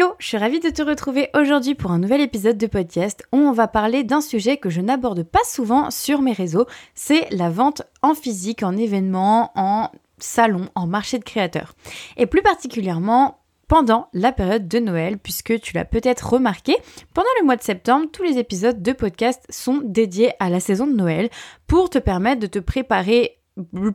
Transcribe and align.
Hello, 0.00 0.14
je 0.18 0.28
suis 0.28 0.38
ravie 0.38 0.60
de 0.60 0.70
te 0.70 0.80
retrouver 0.80 1.28
aujourd'hui 1.34 1.74
pour 1.74 1.90
un 1.90 1.98
nouvel 1.98 2.22
épisode 2.22 2.56
de 2.56 2.66
podcast 2.66 3.22
où 3.32 3.36
on 3.36 3.52
va 3.52 3.68
parler 3.68 4.02
d'un 4.02 4.22
sujet 4.22 4.56
que 4.56 4.70
je 4.70 4.80
n'aborde 4.80 5.24
pas 5.24 5.44
souvent 5.44 5.90
sur 5.90 6.22
mes 6.22 6.32
réseaux, 6.32 6.64
c'est 6.94 7.28
la 7.30 7.50
vente 7.50 7.82
en 8.00 8.14
physique, 8.14 8.62
en 8.62 8.78
événement, 8.78 9.52
en 9.56 9.90
salon, 10.16 10.70
en 10.74 10.86
marché 10.86 11.18
de 11.18 11.24
créateurs. 11.24 11.74
Et 12.16 12.24
plus 12.24 12.40
particulièrement 12.40 13.40
pendant 13.68 14.08
la 14.14 14.32
période 14.32 14.68
de 14.68 14.78
Noël, 14.78 15.18
puisque 15.18 15.60
tu 15.60 15.74
l'as 15.74 15.84
peut-être 15.84 16.32
remarqué, 16.32 16.78
pendant 17.12 17.28
le 17.38 17.44
mois 17.44 17.56
de 17.56 17.62
septembre, 17.62 18.06
tous 18.10 18.22
les 18.22 18.38
épisodes 18.38 18.80
de 18.80 18.92
podcast 18.92 19.44
sont 19.50 19.82
dédiés 19.84 20.32
à 20.38 20.48
la 20.48 20.60
saison 20.60 20.86
de 20.86 20.96
Noël 20.96 21.28
pour 21.66 21.90
te 21.90 21.98
permettre 21.98 22.40
de 22.40 22.46
te 22.46 22.58
préparer 22.58 23.39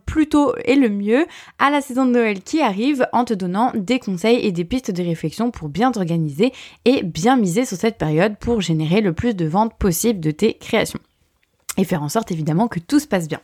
plus 0.06 0.28
tôt 0.28 0.54
et 0.64 0.76
le 0.76 0.90
mieux 0.90 1.26
à 1.60 1.70
la 1.70 1.82
saison 1.82 2.06
de 2.06 2.12
Noël 2.12 2.42
qui 2.42 2.62
arrive 2.62 3.08
en 3.14 3.26
te 3.26 3.34
donnant 3.34 3.72
des 3.76 4.00
conseils 4.00 4.46
et 4.46 4.52
des 4.52 4.66
pistes 4.66 4.92
de 4.92 5.04
réflexion 5.04 5.52
pour 5.52 5.70
bien 5.70 5.92
t'organiser 5.92 6.54
et 6.86 7.04
bien 7.04 7.38
miser 7.38 7.66
sur 7.66 7.78
cette 7.78 7.98
période 7.98 8.38
pour 8.38 8.62
générer 8.62 9.02
le 9.02 9.14
plus 9.14 9.36
de 9.36 9.46
ventes 9.46 9.76
possible 9.78 10.20
de 10.20 10.32
tes 10.32 10.56
créations 10.56 11.00
et 11.78 11.84
faire 11.84 12.04
en 12.04 12.10
sorte 12.10 12.32
évidemment 12.32 12.68
que 12.68 12.80
tout 12.80 13.00
se 13.00 13.08
passe 13.08 13.28
bien. 13.28 13.42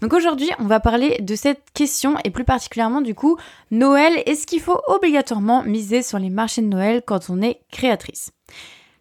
Donc 0.00 0.12
aujourd'hui, 0.12 0.50
on 0.58 0.66
va 0.66 0.80
parler 0.80 1.18
de 1.20 1.34
cette 1.34 1.62
question 1.74 2.16
et 2.24 2.30
plus 2.30 2.44
particulièrement 2.44 3.00
du 3.00 3.14
coup, 3.14 3.36
Noël, 3.70 4.12
est-ce 4.26 4.46
qu'il 4.46 4.60
faut 4.60 4.80
obligatoirement 4.88 5.62
miser 5.62 6.02
sur 6.02 6.18
les 6.18 6.30
marchés 6.30 6.62
de 6.62 6.66
Noël 6.66 7.02
quand 7.06 7.30
on 7.30 7.42
est 7.42 7.60
créatrice? 7.70 8.32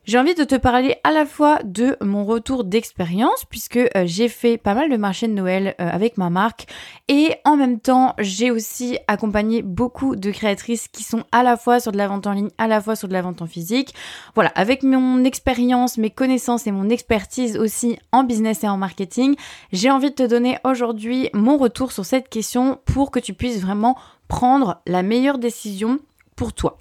J'ai 0.05 0.17
envie 0.17 0.33
de 0.33 0.43
te 0.43 0.55
parler 0.55 0.95
à 1.03 1.11
la 1.11 1.25
fois 1.25 1.59
de 1.63 1.95
mon 2.01 2.25
retour 2.25 2.63
d'expérience, 2.63 3.45
puisque 3.45 3.77
euh, 3.77 3.89
j'ai 4.05 4.27
fait 4.27 4.57
pas 4.57 4.73
mal 4.73 4.89
de 4.89 4.97
marchés 4.97 5.27
de 5.27 5.33
Noël 5.33 5.75
euh, 5.79 5.87
avec 5.87 6.17
ma 6.17 6.29
marque, 6.29 6.65
et 7.07 7.35
en 7.45 7.55
même 7.55 7.79
temps, 7.79 8.15
j'ai 8.17 8.49
aussi 8.49 8.97
accompagné 9.07 9.61
beaucoup 9.61 10.15
de 10.15 10.31
créatrices 10.31 10.87
qui 10.87 11.03
sont 11.03 11.23
à 11.31 11.43
la 11.43 11.57
fois 11.57 11.79
sur 11.79 11.91
de 11.91 11.97
la 11.97 12.07
vente 12.07 12.25
en 12.27 12.33
ligne, 12.33 12.49
à 12.57 12.67
la 12.67 12.81
fois 12.81 12.95
sur 12.95 13.07
de 13.07 13.13
la 13.13 13.21
vente 13.21 13.41
en 13.41 13.47
physique. 13.47 13.93
Voilà, 14.33 14.51
avec 14.55 14.83
mon 14.83 15.23
expérience, 15.23 15.97
mes 15.97 16.09
connaissances 16.09 16.65
et 16.65 16.71
mon 16.71 16.89
expertise 16.89 17.57
aussi 17.57 17.99
en 18.11 18.23
business 18.23 18.63
et 18.63 18.67
en 18.67 18.77
marketing, 18.77 19.35
j'ai 19.71 19.91
envie 19.91 20.09
de 20.09 20.15
te 20.15 20.27
donner 20.27 20.57
aujourd'hui 20.63 21.29
mon 21.33 21.57
retour 21.57 21.91
sur 21.91 22.05
cette 22.05 22.29
question 22.29 22.79
pour 22.85 23.11
que 23.11 23.19
tu 23.19 23.33
puisses 23.33 23.61
vraiment 23.61 23.97
prendre 24.27 24.81
la 24.87 25.03
meilleure 25.03 25.37
décision 25.37 25.99
pour 26.35 26.53
toi. 26.53 26.77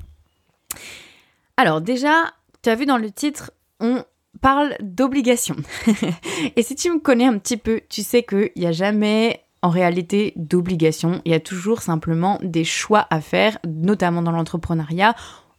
Alors 1.56 1.80
déjà, 1.80 2.32
tu 2.68 2.72
as 2.72 2.74
vu 2.74 2.84
dans 2.84 2.98
le 2.98 3.10
titre, 3.10 3.50
on 3.80 4.04
parle 4.42 4.76
d'obligation. 4.82 5.56
et 6.56 6.62
si 6.62 6.74
tu 6.74 6.90
me 6.90 6.98
connais 6.98 7.24
un 7.24 7.38
petit 7.38 7.56
peu, 7.56 7.80
tu 7.88 8.02
sais 8.02 8.24
qu'il 8.24 8.50
n'y 8.56 8.66
a 8.66 8.72
jamais 8.72 9.42
en 9.62 9.70
réalité 9.70 10.34
d'obligation. 10.36 11.22
Il 11.24 11.32
y 11.32 11.34
a 11.34 11.40
toujours 11.40 11.80
simplement 11.80 12.38
des 12.42 12.64
choix 12.64 13.06
à 13.08 13.22
faire, 13.22 13.56
notamment 13.66 14.20
dans 14.20 14.32
l'entrepreneuriat, 14.32 15.14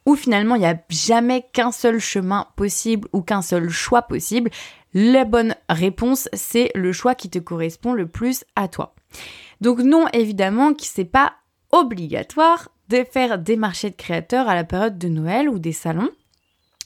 où 0.06 0.16
finalement 0.16 0.54
il 0.54 0.60
n'y 0.60 0.68
a 0.68 0.80
jamais 0.90 1.48
qu'un 1.52 1.72
seul 1.72 1.98
chemin 1.98 2.46
possible 2.56 3.08
ou 3.12 3.23
qu'un 3.23 3.42
seul 3.42 3.70
choix 3.70 4.04
possible. 4.04 4.52
La 4.94 5.26
bonne 5.26 5.56
réponse, 5.68 6.30
c'est 6.34 6.70
le 6.76 6.94
choix 6.94 7.16
qui 7.16 7.32
te 7.32 7.40
correspond 7.40 7.94
le 7.94 8.06
plus 8.06 8.46
à 8.56 8.68
toi. 8.68 8.94
Donc 9.62 9.80
non, 9.80 10.06
évidemment, 10.14 10.76
qui 10.76 10.86
c'est 10.86 11.06
pas 11.06 11.34
obligatoire 11.72 12.70
de 12.90 13.04
faire 13.04 13.40
des 13.40 13.56
marchés 13.56 13.90
de 13.90 13.96
créateurs 13.96 14.48
à 14.48 14.54
la 14.54 14.64
période 14.64 15.00
de 15.00 15.08
Noël 15.08 15.50
ou 15.50 15.58
des 15.58 15.73
salons 15.73 16.12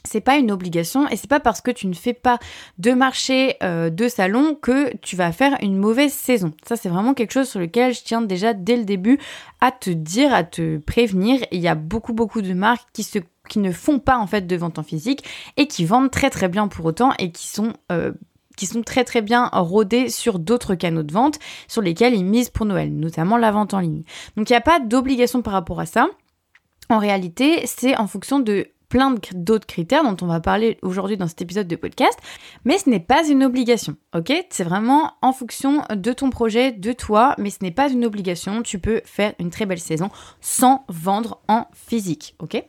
c'est 0.08 0.22
pas 0.22 0.38
une 0.38 0.52
obligation 0.52 1.08
et 1.10 1.16
c'est 1.16 1.30
pas 1.30 1.40
parce 1.40 1.62
que 1.62 1.72
tu 1.72 1.88
ne 1.88 1.94
fais 1.94 2.14
pas 2.14 2.40
de 2.78 2.92
marché 2.92 3.56
euh, 3.64 3.90
de 3.90 4.08
salon 4.08 4.56
que 4.56 4.96
tu 4.98 5.16
vas 5.16 5.32
faire 5.32 5.58
une 5.62 5.78
mauvaise 5.78 6.14
saison. 6.14 6.54
Ça 6.68 6.76
c'est 6.76 6.90
vraiment 6.90 7.14
quelque 7.14 7.32
chose 7.32 7.50
sur 7.50 7.60
lequel 7.60 7.94
je 7.94 8.04
tiens 8.04 8.22
déjà 8.22 8.54
dès 8.54 8.78
le 8.78 8.84
début 8.84 9.20
à 9.62 9.72
te 9.72 9.90
dire, 9.90 10.34
à 10.34 10.44
te 10.44 10.78
prévenir. 10.78 11.42
Il 11.52 11.62
y 11.62 11.68
a 11.68 11.76
beaucoup 11.76 12.14
beaucoup 12.14 12.42
de 12.42 12.54
marques 12.54 12.88
qui 13.50 13.60
ne 13.60 13.72
font 13.72 14.00
pas 14.00 14.18
en 14.18 14.28
fait 14.28 14.48
de 14.48 14.56
vente 14.56 14.80
en 14.80 14.84
physique 14.84 15.24
et 15.58 15.68
qui 15.68 15.86
vendent 15.86 16.12
très 16.12 16.30
très 16.30 16.50
bien 16.50 16.68
pour 16.68 16.86
autant 16.86 17.12
et 17.20 17.32
qui 17.32 17.48
sont 17.48 17.74
euh, 17.92 18.12
très 18.86 19.04
très 19.04 19.22
bien 19.22 19.50
rodés 19.52 20.10
sur 20.10 20.40
d'autres 20.40 20.76
canaux 20.76 21.04
de 21.04 21.14
vente 21.14 21.40
sur 21.68 21.82
lesquels 21.82 22.14
ils 22.14 22.26
misent 22.26 22.50
pour 22.50 22.66
Noël, 22.66 22.94
notamment 22.94 23.38
la 23.38 23.52
vente 23.52 23.74
en 23.74 23.80
ligne. 23.80 24.04
Donc 24.38 24.50
il 24.50 24.54
n'y 24.54 24.58
a 24.58 24.62
pas 24.62 24.80
d'obligation 24.80 25.42
par 25.42 25.54
rapport 25.54 25.80
à 25.80 25.86
ça. 25.86 26.08
En 26.90 27.00
réalité, 27.00 27.66
c'est 27.66 27.98
en 27.98 28.08
fonction 28.08 28.40
de 28.40 28.68
plein 28.94 29.16
d'autres 29.34 29.66
critères 29.66 30.04
dont 30.04 30.16
on 30.22 30.28
va 30.28 30.40
parler 30.40 30.78
aujourd'hui 30.84 31.18
dans 31.18 31.28
cet 31.28 31.42
épisode 31.42 31.68
de 31.68 31.76
podcast, 31.76 32.20
mais 32.64 32.78
ce 32.78 32.88
n'est 32.92 33.00
pas 33.00 33.28
une 33.28 33.44
obligation, 33.44 33.96
ok? 34.14 34.32
C'est 34.52 34.64
vraiment 34.64 35.14
en 35.24 35.34
fonction 35.34 35.82
de 35.90 36.14
ton 36.14 36.30
projet, 36.30 36.72
de 36.72 36.94
toi, 36.94 37.34
mais 37.40 37.50
ce 37.50 37.58
n'est 37.64 37.72
pas 37.72 37.90
une 37.90 38.06
obligation, 38.06 38.62
tu 38.62 38.78
peux 38.78 39.02
faire 39.04 39.34
une 39.40 39.50
très 39.50 39.66
belle 39.66 39.80
saison 39.80 40.12
sans 40.42 40.86
vendre 40.90 41.42
en 41.48 41.66
physique, 41.74 42.36
ok? 42.38 42.64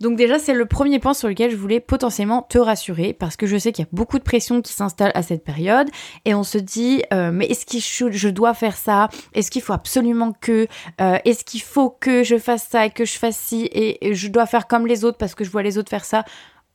Donc 0.00 0.16
déjà, 0.16 0.38
c'est 0.38 0.54
le 0.54 0.66
premier 0.66 0.98
point 0.98 1.14
sur 1.14 1.28
lequel 1.28 1.50
je 1.50 1.56
voulais 1.56 1.80
potentiellement 1.80 2.42
te 2.42 2.58
rassurer 2.58 3.12
parce 3.12 3.36
que 3.36 3.46
je 3.46 3.56
sais 3.56 3.72
qu'il 3.72 3.84
y 3.84 3.88
a 3.88 3.90
beaucoup 3.92 4.18
de 4.18 4.24
pression 4.24 4.62
qui 4.62 4.72
s'installe 4.72 5.12
à 5.14 5.22
cette 5.22 5.44
période 5.44 5.88
et 6.24 6.34
on 6.34 6.44
se 6.44 6.58
dit 6.58 7.02
euh, 7.12 7.30
mais 7.32 7.46
est-ce 7.46 7.66
que 7.66 8.10
je 8.12 8.28
dois 8.28 8.54
faire 8.54 8.76
ça? 8.76 9.08
Est-ce 9.34 9.50
qu'il 9.50 9.62
faut 9.62 9.72
absolument 9.72 10.32
que 10.32 10.66
euh, 11.00 11.18
Est-ce 11.24 11.44
qu'il 11.44 11.62
faut 11.62 11.90
que 11.90 12.22
je 12.22 12.38
fasse 12.38 12.66
ça 12.68 12.86
et 12.86 12.90
que 12.90 13.04
je 13.04 13.18
fasse 13.18 13.36
ci 13.36 13.68
et, 13.72 14.14
je 14.14 14.28
dois 14.28 14.46
faire 14.46 14.66
comme 14.66 14.86
les 14.86 15.04
autres 15.04 15.18
parce 15.18 15.34
que 15.34 15.44
je 15.44 15.50
vois 15.50 15.62
les 15.62 15.78
autres 15.78 15.90
faire 15.90 16.04
ça? 16.04 16.24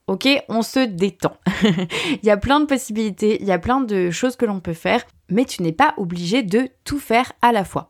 Ok, 0.06 0.28
on 0.48 0.60
se 0.60 0.80
détend. 0.80 1.34
il 1.62 2.24
y 2.24 2.30
a 2.30 2.36
plein 2.36 2.60
de 2.60 2.66
possibilités, 2.66 3.38
il 3.40 3.46
y 3.46 3.52
a 3.52 3.58
plein 3.58 3.80
de 3.80 4.10
choses 4.10 4.36
que 4.36 4.44
l'on 4.44 4.60
peut 4.60 4.74
faire, 4.74 5.02
mais 5.30 5.46
tu 5.46 5.62
n'es 5.62 5.72
pas 5.72 5.94
obligé 5.96 6.42
de 6.42 6.68
tout 6.84 6.98
faire 6.98 7.32
à 7.40 7.52
la 7.52 7.64
fois. 7.64 7.88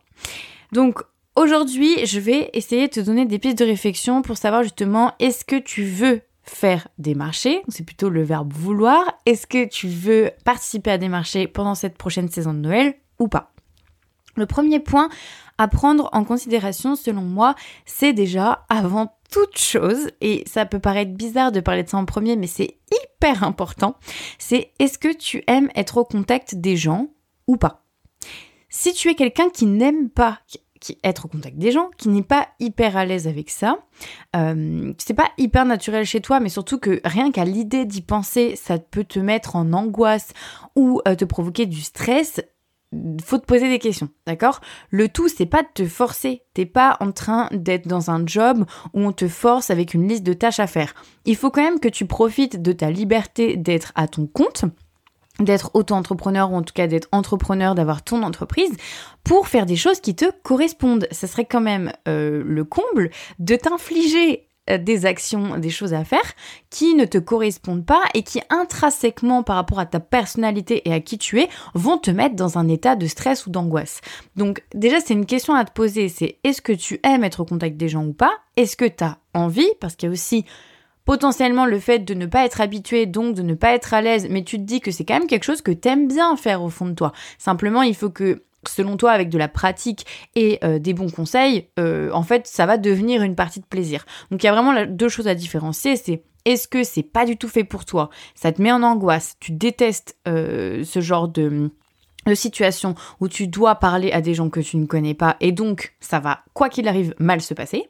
Donc 0.70 1.02
Aujourd'hui, 1.36 2.06
je 2.06 2.20
vais 2.20 2.48
essayer 2.52 2.86
de 2.86 2.92
te 2.92 3.00
donner 3.00 3.24
des 3.26 3.40
pistes 3.40 3.58
de 3.58 3.64
réflexion 3.64 4.22
pour 4.22 4.36
savoir 4.36 4.62
justement 4.62 5.14
est-ce 5.18 5.44
que 5.44 5.56
tu 5.56 5.82
veux 5.82 6.20
faire 6.44 6.86
des 6.98 7.16
marchés, 7.16 7.62
c'est 7.68 7.84
plutôt 7.84 8.08
le 8.08 8.22
verbe 8.22 8.52
vouloir, 8.52 9.02
est-ce 9.26 9.48
que 9.48 9.66
tu 9.66 9.88
veux 9.88 10.30
participer 10.44 10.92
à 10.92 10.98
des 10.98 11.08
marchés 11.08 11.48
pendant 11.48 11.74
cette 11.74 11.98
prochaine 11.98 12.28
saison 12.28 12.54
de 12.54 12.60
Noël 12.60 12.94
ou 13.18 13.26
pas? 13.26 13.52
Le 14.36 14.46
premier 14.46 14.78
point 14.78 15.08
à 15.58 15.66
prendre 15.66 16.08
en 16.12 16.22
considération 16.22 16.94
selon 16.94 17.22
moi, 17.22 17.56
c'est 17.84 18.12
déjà 18.12 18.64
avant 18.68 19.16
toute 19.32 19.58
chose, 19.58 20.10
et 20.20 20.44
ça 20.46 20.66
peut 20.66 20.78
paraître 20.78 21.12
bizarre 21.12 21.50
de 21.50 21.58
parler 21.58 21.82
de 21.82 21.88
ça 21.88 21.96
en 21.96 22.04
premier, 22.04 22.36
mais 22.36 22.46
c'est 22.46 22.78
hyper 22.92 23.42
important, 23.42 23.96
c'est 24.38 24.70
est-ce 24.78 24.98
que 24.98 25.12
tu 25.12 25.42
aimes 25.48 25.70
être 25.74 25.96
au 25.96 26.04
contact 26.04 26.54
des 26.54 26.76
gens 26.76 27.08
ou 27.48 27.56
pas? 27.56 27.82
Si 28.68 28.92
tu 28.92 29.08
es 29.08 29.14
quelqu'un 29.14 29.50
qui 29.50 29.66
n'aime 29.66 30.10
pas 30.10 30.40
qui 30.84 30.98
être 31.02 31.24
au 31.24 31.28
contact 31.28 31.56
des 31.56 31.72
gens, 31.72 31.90
qui 31.96 32.10
n'est 32.10 32.22
pas 32.22 32.48
hyper 32.60 32.96
à 32.98 33.06
l'aise 33.06 33.26
avec 33.26 33.48
ça, 33.48 33.78
euh, 34.36 34.92
c'est 34.98 35.14
pas 35.14 35.30
hyper 35.38 35.64
naturel 35.64 36.04
chez 36.04 36.20
toi, 36.20 36.40
mais 36.40 36.50
surtout 36.50 36.78
que 36.78 37.00
rien 37.04 37.32
qu'à 37.32 37.46
l'idée 37.46 37.86
d'y 37.86 38.02
penser, 38.02 38.54
ça 38.54 38.78
peut 38.78 39.04
te 39.04 39.18
mettre 39.18 39.56
en 39.56 39.72
angoisse 39.72 40.34
ou 40.76 41.00
euh, 41.08 41.14
te 41.14 41.24
provoquer 41.24 41.64
du 41.64 41.80
stress. 41.80 42.42
Faut 43.24 43.38
te 43.38 43.46
poser 43.46 43.68
des 43.70 43.78
questions, 43.78 44.10
d'accord? 44.26 44.60
Le 44.90 45.08
tout, 45.08 45.28
c'est 45.28 45.46
pas 45.46 45.62
de 45.62 45.68
te 45.72 45.86
forcer. 45.86 46.42
T'es 46.52 46.66
pas 46.66 46.96
en 47.00 47.12
train 47.12 47.48
d'être 47.50 47.88
dans 47.88 48.10
un 48.10 48.24
job 48.24 48.66
où 48.92 49.00
on 49.00 49.12
te 49.12 49.26
force 49.26 49.70
avec 49.70 49.94
une 49.94 50.06
liste 50.06 50.22
de 50.22 50.34
tâches 50.34 50.60
à 50.60 50.66
faire. 50.68 50.94
Il 51.24 51.34
faut 51.34 51.50
quand 51.50 51.62
même 51.62 51.80
que 51.80 51.88
tu 51.88 52.06
profites 52.06 52.60
de 52.62 52.72
ta 52.72 52.90
liberté 52.90 53.56
d'être 53.56 53.90
à 53.96 54.06
ton 54.06 54.26
compte 54.26 54.66
d'être 55.40 55.70
auto-entrepreneur 55.74 56.50
ou 56.52 56.56
en 56.56 56.62
tout 56.62 56.74
cas 56.74 56.86
d'être 56.86 57.08
entrepreneur, 57.12 57.74
d'avoir 57.74 58.02
ton 58.02 58.22
entreprise 58.22 58.72
pour 59.24 59.48
faire 59.48 59.66
des 59.66 59.76
choses 59.76 60.00
qui 60.00 60.14
te 60.14 60.26
correspondent. 60.42 61.08
Ce 61.10 61.26
serait 61.26 61.44
quand 61.44 61.60
même 61.60 61.92
euh, 62.08 62.42
le 62.44 62.64
comble 62.64 63.10
de 63.38 63.56
t'infliger 63.56 64.48
euh, 64.70 64.78
des 64.78 65.04
actions, 65.04 65.58
des 65.58 65.68
choses 65.68 65.92
à 65.92 66.04
faire 66.04 66.32
qui 66.70 66.94
ne 66.94 67.04
te 67.04 67.18
correspondent 67.18 67.84
pas 67.84 68.02
et 68.14 68.22
qui 68.22 68.40
intrinsèquement 68.48 69.42
par 69.42 69.56
rapport 69.56 69.78
à 69.78 69.84
ta 69.84 70.00
personnalité 70.00 70.88
et 70.88 70.92
à 70.94 71.00
qui 71.00 71.18
tu 71.18 71.38
es 71.40 71.50
vont 71.74 71.98
te 71.98 72.10
mettre 72.10 72.34
dans 72.34 72.56
un 72.56 72.68
état 72.68 72.96
de 72.96 73.06
stress 73.06 73.46
ou 73.46 73.50
d'angoisse. 73.50 74.00
Donc 74.36 74.62
déjà 74.72 75.00
c'est 75.00 75.12
une 75.12 75.26
question 75.26 75.54
à 75.54 75.66
te 75.66 75.72
poser, 75.72 76.08
c'est 76.08 76.38
est-ce 76.44 76.62
que 76.62 76.72
tu 76.72 76.98
aimes 77.02 77.24
être 77.24 77.40
au 77.40 77.44
contact 77.44 77.76
des 77.76 77.90
gens 77.90 78.06
ou 78.06 78.14
pas? 78.14 78.32
Est-ce 78.56 78.76
que 78.76 78.86
tu 78.86 79.04
as 79.04 79.18
envie? 79.34 79.68
Parce 79.80 79.96
qu'il 79.96 80.06
y 80.08 80.10
a 80.10 80.12
aussi 80.12 80.46
potentiellement 81.04 81.66
le 81.66 81.78
fait 81.78 82.00
de 82.00 82.14
ne 82.14 82.26
pas 82.26 82.44
être 82.44 82.60
habitué, 82.60 83.06
donc 83.06 83.34
de 83.34 83.42
ne 83.42 83.54
pas 83.54 83.72
être 83.72 83.94
à 83.94 84.00
l'aise, 84.00 84.26
mais 84.30 84.42
tu 84.42 84.56
te 84.56 84.62
dis 84.62 84.80
que 84.80 84.90
c'est 84.90 85.04
quand 85.04 85.18
même 85.18 85.26
quelque 85.28 85.44
chose 85.44 85.62
que 85.62 85.70
t'aimes 85.72 86.08
bien 86.08 86.36
faire 86.36 86.62
au 86.62 86.70
fond 86.70 86.86
de 86.86 86.94
toi. 86.94 87.12
Simplement, 87.38 87.82
il 87.82 87.94
faut 87.94 88.10
que 88.10 88.42
selon 88.68 88.96
toi, 88.96 89.12
avec 89.12 89.28
de 89.28 89.38
la 89.38 89.48
pratique 89.48 90.06
et 90.34 90.58
euh, 90.64 90.78
des 90.78 90.94
bons 90.94 91.10
conseils, 91.10 91.68
euh, 91.78 92.10
en 92.12 92.22
fait, 92.22 92.46
ça 92.46 92.66
va 92.66 92.78
devenir 92.78 93.22
une 93.22 93.34
partie 93.34 93.60
de 93.60 93.66
plaisir. 93.66 94.06
Donc 94.30 94.42
il 94.42 94.46
y 94.46 94.48
a 94.48 94.52
vraiment 94.52 94.86
deux 94.86 95.08
choses 95.08 95.28
à 95.28 95.34
différencier, 95.34 95.96
c'est 95.96 96.22
est-ce 96.44 96.68
que 96.68 96.84
c'est 96.84 97.02
pas 97.02 97.24
du 97.24 97.36
tout 97.36 97.48
fait 97.48 97.64
pour 97.64 97.84
toi? 97.84 98.10
Ça 98.34 98.52
te 98.52 98.60
met 98.60 98.72
en 98.72 98.82
angoisse, 98.82 99.36
tu 99.40 99.52
détestes 99.52 100.16
euh, 100.28 100.84
ce 100.84 101.00
genre 101.00 101.28
de 101.28 101.70
de 102.26 102.34
situation 102.34 102.94
où 103.20 103.28
tu 103.28 103.48
dois 103.48 103.74
parler 103.74 104.10
à 104.10 104.22
des 104.22 104.32
gens 104.32 104.48
que 104.48 104.60
tu 104.60 104.78
ne 104.78 104.86
connais 104.86 105.12
pas 105.12 105.36
et 105.40 105.52
donc 105.52 105.94
ça 106.00 106.20
va, 106.20 106.40
quoi 106.54 106.70
qu'il 106.70 106.88
arrive, 106.88 107.14
mal 107.18 107.42
se 107.42 107.52
passer. 107.52 107.86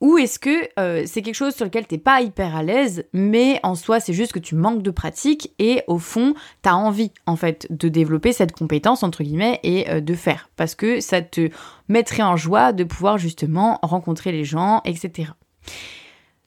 Ou 0.00 0.18
est-ce 0.18 0.38
que 0.38 0.68
euh, 0.78 1.04
c'est 1.06 1.22
quelque 1.22 1.34
chose 1.34 1.54
sur 1.54 1.64
lequel 1.64 1.86
t'es 1.86 1.98
pas 1.98 2.20
hyper 2.20 2.56
à 2.56 2.62
l'aise, 2.62 3.04
mais 3.12 3.60
en 3.62 3.74
soi 3.74 4.00
c'est 4.00 4.12
juste 4.12 4.32
que 4.32 4.38
tu 4.38 4.54
manques 4.54 4.82
de 4.82 4.90
pratique 4.90 5.52
et 5.58 5.82
au 5.86 5.98
fond 5.98 6.34
t'as 6.62 6.74
envie 6.74 7.12
en 7.26 7.36
fait 7.36 7.66
de 7.70 7.88
développer 7.88 8.32
cette 8.32 8.52
compétence 8.52 9.02
entre 9.02 9.22
guillemets 9.22 9.60
et 9.62 9.88
euh, 9.88 10.00
de 10.00 10.14
faire 10.14 10.50
parce 10.56 10.74
que 10.74 11.00
ça 11.00 11.22
te 11.22 11.48
mettrait 11.88 12.22
en 12.22 12.36
joie 12.36 12.72
de 12.72 12.84
pouvoir 12.84 13.18
justement 13.18 13.78
rencontrer 13.82 14.32
les 14.32 14.44
gens, 14.44 14.82
etc. 14.84 15.30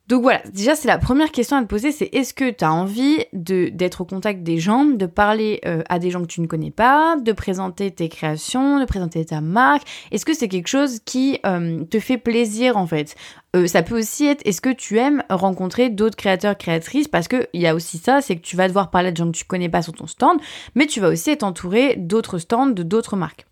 Donc 0.07 0.21
voilà, 0.21 0.42
déjà 0.54 0.74
c'est 0.74 0.88
la 0.88 0.98
première 0.98 1.31
question 1.31 1.57
à 1.57 1.62
te 1.62 1.68
poser, 1.68 1.92
c'est 1.92 2.09
est-ce 2.13 2.33
que 2.33 2.50
tu 2.50 2.63
as 2.63 2.71
envie 2.71 3.25
d'être 3.33 4.01
au 4.01 4.06
contact 4.06 4.42
des 4.42 4.57
gens, 4.57 4.86
de 4.86 5.06
parler 5.06 5.59
euh, 5.65 5.83
à 5.89 6.00
des 6.00 6.12
gens 6.12 6.21
que 6.21 6.27
tu 6.27 6.39
ne 6.39 6.48
connais 6.48 6.71
pas, 6.71 7.18
de 7.18 7.31
présenter 7.33 7.92
tes 7.92 8.07
créations, 8.07 8.80
de 8.80 8.86
présenter 8.86 9.25
ta 9.25 9.42
marque? 9.42 9.86
Est-ce 10.12 10.25
que 10.25 10.33
c'est 10.33 10.48
quelque 10.48 10.69
chose 10.69 11.00
qui 11.04 11.39
euh, 11.45 11.83
te 11.83 12.00
fait 12.00 12.18
plaisir 12.18 12.77
en 12.77 12.88
fait? 12.88 13.15
Euh, 13.57 13.68
Ça 13.68 13.83
peut 13.83 13.98
aussi 14.00 14.27
être 14.27 14.42
est-ce 14.45 14.62
que 14.62 14.71
tu 14.71 14.98
aimes 14.98 15.24
rencontrer 15.30 15.89
d'autres 15.89 16.15
créateurs, 16.15 16.57
créatrices? 16.57 17.10
Parce 17.10 17.27
qu'il 17.27 17.45
y 17.53 17.68
a 17.68 17.75
aussi 17.75 17.98
ça, 17.98 18.21
c'est 18.21 18.38
que 18.38 18.42
tu 18.42 18.56
vas 18.56 18.69
devoir 18.69 18.92
parler 18.92 19.12
de 19.12 19.18
gens 19.18 19.30
que 19.30 19.38
tu 19.38 19.44
connais 19.44 19.69
pas 19.69 19.81
sur 19.81 19.92
ton 19.92 20.07
stand, 20.07 20.39
mais 20.74 20.86
tu 20.86 21.01
vas 21.01 21.10
aussi 21.10 21.31
être 21.31 21.44
entouré 21.44 21.95
d'autres 21.98 22.38
stands, 22.38 22.68
de 22.68 22.83
d'autres 22.83 23.18
marques. 23.18 23.45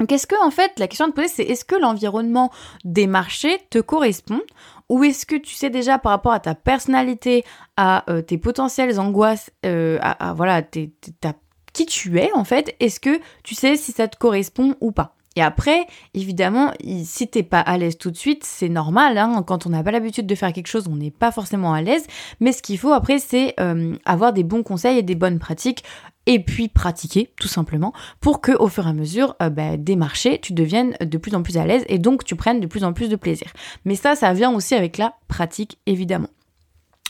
Donc 0.00 0.10
est-ce 0.10 0.26
que 0.26 0.34
en 0.44 0.50
fait 0.50 0.72
la 0.78 0.88
question 0.88 1.06
à 1.06 1.08
te 1.10 1.14
poser 1.14 1.28
c'est 1.28 1.42
est-ce 1.44 1.64
que 1.64 1.76
l'environnement 1.76 2.50
des 2.84 3.06
marchés 3.06 3.58
te 3.70 3.78
correspond? 3.78 4.40
Ou 4.88 5.04
est-ce 5.04 5.26
que 5.26 5.36
tu 5.36 5.54
sais 5.54 5.70
déjà 5.70 5.98
par 5.98 6.12
rapport 6.12 6.32
à 6.32 6.40
ta 6.40 6.54
personnalité, 6.54 7.44
à 7.76 8.10
euh, 8.10 8.22
tes 8.22 8.38
potentielles 8.38 8.98
angoisses, 9.00 9.50
euh, 9.64 9.98
à, 10.00 10.34
voilà, 10.34 10.62
qui 10.62 11.86
tu 11.86 12.18
es 12.18 12.30
en 12.34 12.44
fait, 12.44 12.74
est-ce 12.80 13.00
que 13.00 13.20
tu 13.42 13.54
sais 13.54 13.76
si 13.76 13.92
ça 13.92 14.08
te 14.08 14.16
correspond 14.16 14.74
ou 14.80 14.92
pas? 14.92 15.14
Et 15.36 15.42
après, 15.42 15.86
évidemment, 16.14 16.72
si 17.04 17.26
t'es 17.26 17.42
pas 17.42 17.60
à 17.60 17.78
l'aise 17.78 17.96
tout 17.96 18.10
de 18.10 18.16
suite, 18.16 18.44
c'est 18.44 18.68
normal. 18.68 19.16
Hein, 19.16 19.42
quand 19.46 19.66
on 19.66 19.70
n'a 19.70 19.82
pas 19.82 19.90
l'habitude 19.90 20.26
de 20.26 20.34
faire 20.34 20.52
quelque 20.52 20.66
chose, 20.66 20.88
on 20.88 20.96
n'est 20.96 21.10
pas 21.10 21.32
forcément 21.32 21.72
à 21.72 21.80
l'aise. 21.80 22.06
Mais 22.40 22.52
ce 22.52 22.62
qu'il 22.62 22.78
faut 22.78 22.92
après, 22.92 23.18
c'est 23.18 23.54
euh, 23.58 23.96
avoir 24.04 24.32
des 24.32 24.44
bons 24.44 24.62
conseils 24.62 24.98
et 24.98 25.02
des 25.02 25.14
bonnes 25.14 25.38
pratiques 25.38 25.84
et 26.26 26.38
puis 26.38 26.68
pratiquer 26.68 27.32
tout 27.36 27.48
simplement 27.48 27.92
pour 28.20 28.40
que 28.40 28.52
au 28.52 28.68
fur 28.68 28.86
et 28.86 28.90
à 28.90 28.92
mesure 28.92 29.34
euh, 29.42 29.50
bah, 29.50 29.76
des 29.76 29.96
marchés 29.96 30.38
tu 30.40 30.52
deviennes 30.52 30.96
de 31.00 31.18
plus 31.18 31.34
en 31.34 31.42
plus 31.42 31.56
à 31.56 31.66
l'aise 31.66 31.84
et 31.88 31.98
donc 31.98 32.22
tu 32.24 32.36
prennes 32.36 32.60
de 32.60 32.68
plus 32.68 32.84
en 32.84 32.92
plus 32.92 33.08
de 33.08 33.16
plaisir. 33.16 33.48
Mais 33.84 33.96
ça, 33.96 34.14
ça 34.14 34.32
vient 34.32 34.52
aussi 34.52 34.74
avec 34.74 34.98
la 34.98 35.14
pratique 35.26 35.78
évidemment. 35.86 36.28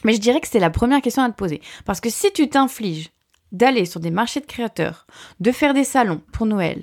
Mais 0.04 0.14
je 0.14 0.20
dirais 0.20 0.40
que 0.40 0.48
c'est 0.48 0.58
la 0.58 0.70
première 0.70 1.02
question 1.02 1.22
à 1.22 1.30
te 1.30 1.36
poser 1.36 1.60
parce 1.84 2.00
que 2.00 2.08
si 2.08 2.32
tu 2.32 2.48
t'infliges 2.48 3.10
d'aller 3.52 3.84
sur 3.84 4.00
des 4.00 4.10
marchés 4.10 4.40
de 4.40 4.46
créateurs, 4.46 5.06
de 5.40 5.52
faire 5.52 5.74
des 5.74 5.84
salons 5.84 6.22
pour 6.32 6.46
Noël, 6.46 6.82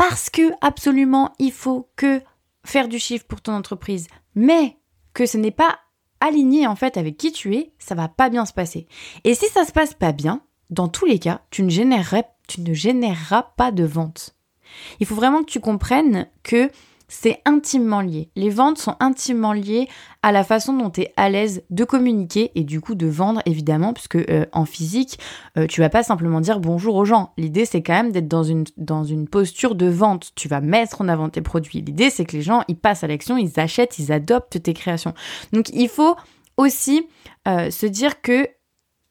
parce 0.00 0.30
que 0.30 0.50
absolument 0.62 1.34
il 1.38 1.52
faut 1.52 1.90
que 1.94 2.22
faire 2.64 2.88
du 2.88 2.98
chiffre 2.98 3.26
pour 3.26 3.42
ton 3.42 3.52
entreprise, 3.52 4.06
mais 4.34 4.78
que 5.12 5.26
ce 5.26 5.36
n'est 5.36 5.50
pas 5.50 5.78
aligné 6.20 6.66
en 6.66 6.74
fait 6.74 6.96
avec 6.96 7.18
qui 7.18 7.32
tu 7.32 7.54
es, 7.54 7.74
ça 7.78 7.94
va 7.94 8.08
pas 8.08 8.30
bien 8.30 8.46
se 8.46 8.54
passer. 8.54 8.86
Et 9.24 9.34
si 9.34 9.46
ça 9.48 9.66
se 9.66 9.72
passe 9.72 9.92
pas 9.92 10.12
bien, 10.12 10.40
dans 10.70 10.88
tous 10.88 11.04
les 11.04 11.18
cas, 11.18 11.42
tu 11.50 11.62
ne, 11.62 12.22
tu 12.48 12.62
ne 12.62 12.72
généreras 12.72 13.42
pas 13.58 13.72
de 13.72 13.84
vente. 13.84 14.36
Il 15.00 15.06
faut 15.06 15.14
vraiment 15.14 15.40
que 15.40 15.50
tu 15.50 15.60
comprennes 15.60 16.28
que 16.44 16.70
c'est 17.10 17.42
intimement 17.44 18.00
lié. 18.00 18.30
Les 18.36 18.50
ventes 18.50 18.78
sont 18.78 18.96
intimement 19.00 19.52
liées 19.52 19.88
à 20.22 20.32
la 20.32 20.44
façon 20.44 20.72
dont 20.72 20.90
tu 20.90 21.02
es 21.02 21.12
à 21.16 21.28
l'aise 21.28 21.64
de 21.68 21.84
communiquer 21.84 22.52
et 22.54 22.62
du 22.62 22.80
coup 22.80 22.94
de 22.94 23.06
vendre 23.06 23.42
évidemment 23.46 23.92
puisque 23.92 24.16
euh, 24.16 24.46
en 24.52 24.64
physique 24.64 25.18
euh, 25.58 25.66
tu 25.66 25.80
vas 25.80 25.88
pas 25.88 26.02
simplement 26.02 26.40
dire 26.40 26.60
bonjour 26.60 26.94
aux 26.94 27.04
gens. 27.04 27.32
L'idée 27.36 27.64
c'est 27.64 27.82
quand 27.82 27.94
même 27.94 28.12
d'être 28.12 28.28
dans 28.28 29.04
une 29.04 29.28
posture 29.28 29.74
de 29.74 29.86
vente. 29.86 30.30
Tu 30.36 30.46
vas 30.46 30.60
mettre 30.60 31.00
en 31.00 31.08
avant 31.08 31.28
tes 31.28 31.42
produits. 31.42 31.80
L'idée 31.80 32.10
c'est 32.10 32.24
que 32.24 32.36
les 32.36 32.42
gens 32.42 32.62
ils 32.68 32.76
passent 32.76 33.04
à 33.04 33.08
l'action, 33.08 33.36
ils 33.36 33.58
achètent, 33.58 33.98
ils 33.98 34.12
adoptent 34.12 34.62
tes 34.62 34.72
créations. 34.72 35.14
Donc 35.52 35.68
il 35.70 35.88
faut 35.88 36.14
aussi 36.56 37.08
euh, 37.48 37.70
se 37.70 37.86
dire 37.86 38.22
que 38.22 38.48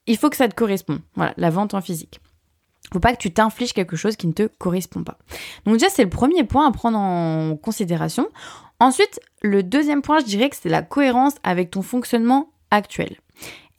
il 0.07 0.17
faut 0.17 0.29
que 0.29 0.37
ça 0.37 0.47
te 0.47 0.55
corresponde. 0.55 1.01
Voilà, 1.15 1.33
la 1.37 1.49
vente 1.49 1.73
en 1.73 1.81
physique. 1.81 2.19
Faut 2.91 2.99
pas 2.99 3.13
que 3.13 3.21
tu 3.21 3.31
t'infliges 3.31 3.73
quelque 3.73 3.95
chose 3.95 4.15
qui 4.15 4.27
ne 4.27 4.33
te 4.33 4.47
correspond 4.57 5.03
pas. 5.03 5.17
Donc 5.65 5.75
déjà, 5.75 5.89
c'est 5.89 6.03
le 6.03 6.09
premier 6.09 6.43
point 6.43 6.67
à 6.67 6.71
prendre 6.71 6.97
en 6.97 7.55
considération. 7.55 8.27
Ensuite, 8.79 9.19
le 9.41 9.61
deuxième 9.61 10.01
point, 10.01 10.19
je 10.19 10.25
dirais 10.25 10.49
que 10.49 10.55
c'est 10.55 10.69
la 10.69 10.81
cohérence 10.81 11.35
avec 11.43 11.69
ton 11.71 11.81
fonctionnement 11.81 12.49
actuel. 12.71 13.17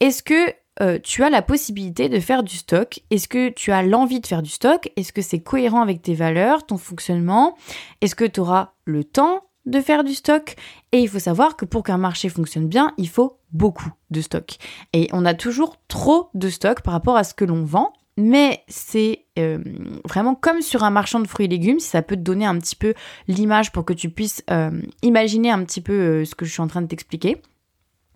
Est-ce 0.01 0.23
que 0.23 0.55
euh, 0.81 0.99
tu 1.03 1.25
as 1.25 1.31
la 1.31 1.43
possibilité 1.43 2.09
de 2.09 2.21
faire 2.21 2.43
du 2.43 2.57
stock? 2.57 3.01
Est-ce 3.11 3.29
que 3.29 3.51
tu 3.51 3.73
as 3.73 3.83
l'envie 3.83 4.21
de 4.21 4.27
faire 4.27 4.43
du 4.43 4.51
stock? 4.51 4.91
Est-ce 4.97 5.13
que 5.13 5.23
c'est 5.23 5.41
cohérent 5.41 5.83
avec 5.83 6.03
tes 6.03 6.15
valeurs, 6.15 6.65
ton 6.65 6.79
fonctionnement? 6.79 7.57
Est-ce 8.01 8.15
que 8.15 8.25
tu 8.25 8.41
auras 8.41 8.73
le 8.85 9.05
temps 9.05 9.45
de 9.67 9.81
faire 9.81 10.05
du 10.05 10.15
stock? 10.15 10.55
Et 10.93 11.01
il 11.01 11.09
faut 11.09 11.19
savoir 11.19 11.57
que 11.57 11.65
pour 11.65 11.83
qu'un 11.83 11.99
marché 11.99 12.29
fonctionne 12.29 12.69
bien, 12.69 12.93
il 12.97 13.09
faut 13.09 13.39
beaucoup 13.53 13.91
de 14.11 14.21
stock. 14.21 14.57
Et 14.93 15.09
on 15.13 15.27
a 15.27 15.35
toujours 15.35 15.77
trop 15.89 16.31
de 16.35 16.49
stock 16.49 16.83
par 16.83 16.93
rapport 16.93 17.17
à 17.17 17.25
ce 17.25 17.35
que 17.35 17.45
l'on 17.45 17.65
vend, 17.65 17.93
mais 18.21 18.63
c'est 18.69 19.25
euh, 19.39 19.59
vraiment 20.05 20.35
comme 20.35 20.61
sur 20.61 20.85
un 20.85 20.91
marchand 20.91 21.21
de 21.21 21.27
fruits 21.27 21.47
et 21.47 21.49
légumes, 21.49 21.81
si 21.81 21.89
ça 21.89 22.03
peut 22.03 22.17
te 22.17 22.21
donner 22.21 22.45
un 22.45 22.59
petit 22.59 22.77
peu 22.77 22.95
l'image 23.29 23.73
pour 23.73 23.85
que 23.85 23.95
tu 23.95 24.11
puisses 24.11 24.45
euh, 24.51 24.83
imaginer 25.03 25.51
un 25.51 25.65
petit 25.65 25.81
peu 25.81 25.93
euh, 25.93 26.25
ce 26.25 26.35
que 26.35 26.45
je 26.45 26.53
suis 26.53 26.61
en 26.61 26.69
train 26.69 26.83
de 26.83 26.87
t'expliquer. 26.87 27.41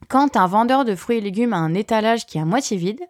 Quand 0.09 0.37
un 0.37 0.47
vendeur 0.47 0.85
de 0.85 0.95
fruits 0.95 1.19
et 1.19 1.21
légumes 1.23 1.55
a 1.55 1.59
un 1.59 1.73
étalage 1.73 2.27
qui 2.27 2.37
est 2.37 2.43
à 2.43 2.45
moitié 2.45 2.77
vide, 2.77 3.01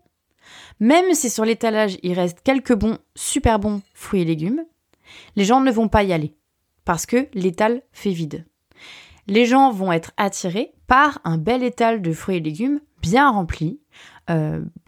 même 0.78 1.14
si 1.14 1.30
sur 1.30 1.44
l'étalage 1.44 1.98
il 2.04 2.12
reste 2.12 2.42
quelques 2.44 2.74
bons, 2.74 2.98
super 3.16 3.58
bons 3.58 3.82
fruits 3.92 4.22
et 4.22 4.24
légumes, 4.24 4.64
les 5.34 5.44
gens 5.44 5.60
ne 5.60 5.72
vont 5.72 5.88
pas 5.88 6.04
y 6.04 6.12
aller 6.12 6.36
parce 6.84 7.06
que 7.06 7.28
l'étal 7.34 7.82
fait 7.92 8.10
vide. 8.10 8.46
Les 9.26 9.46
gens 9.46 9.72
vont 9.72 9.90
être 9.90 10.12
attirés 10.16 10.74
par 10.86 11.18
un 11.24 11.38
bel 11.38 11.64
étal 11.64 12.02
de 12.02 12.12
fruits 12.12 12.36
et 12.36 12.40
légumes 12.40 12.80
bien 13.02 13.30
rempli, 13.30 13.80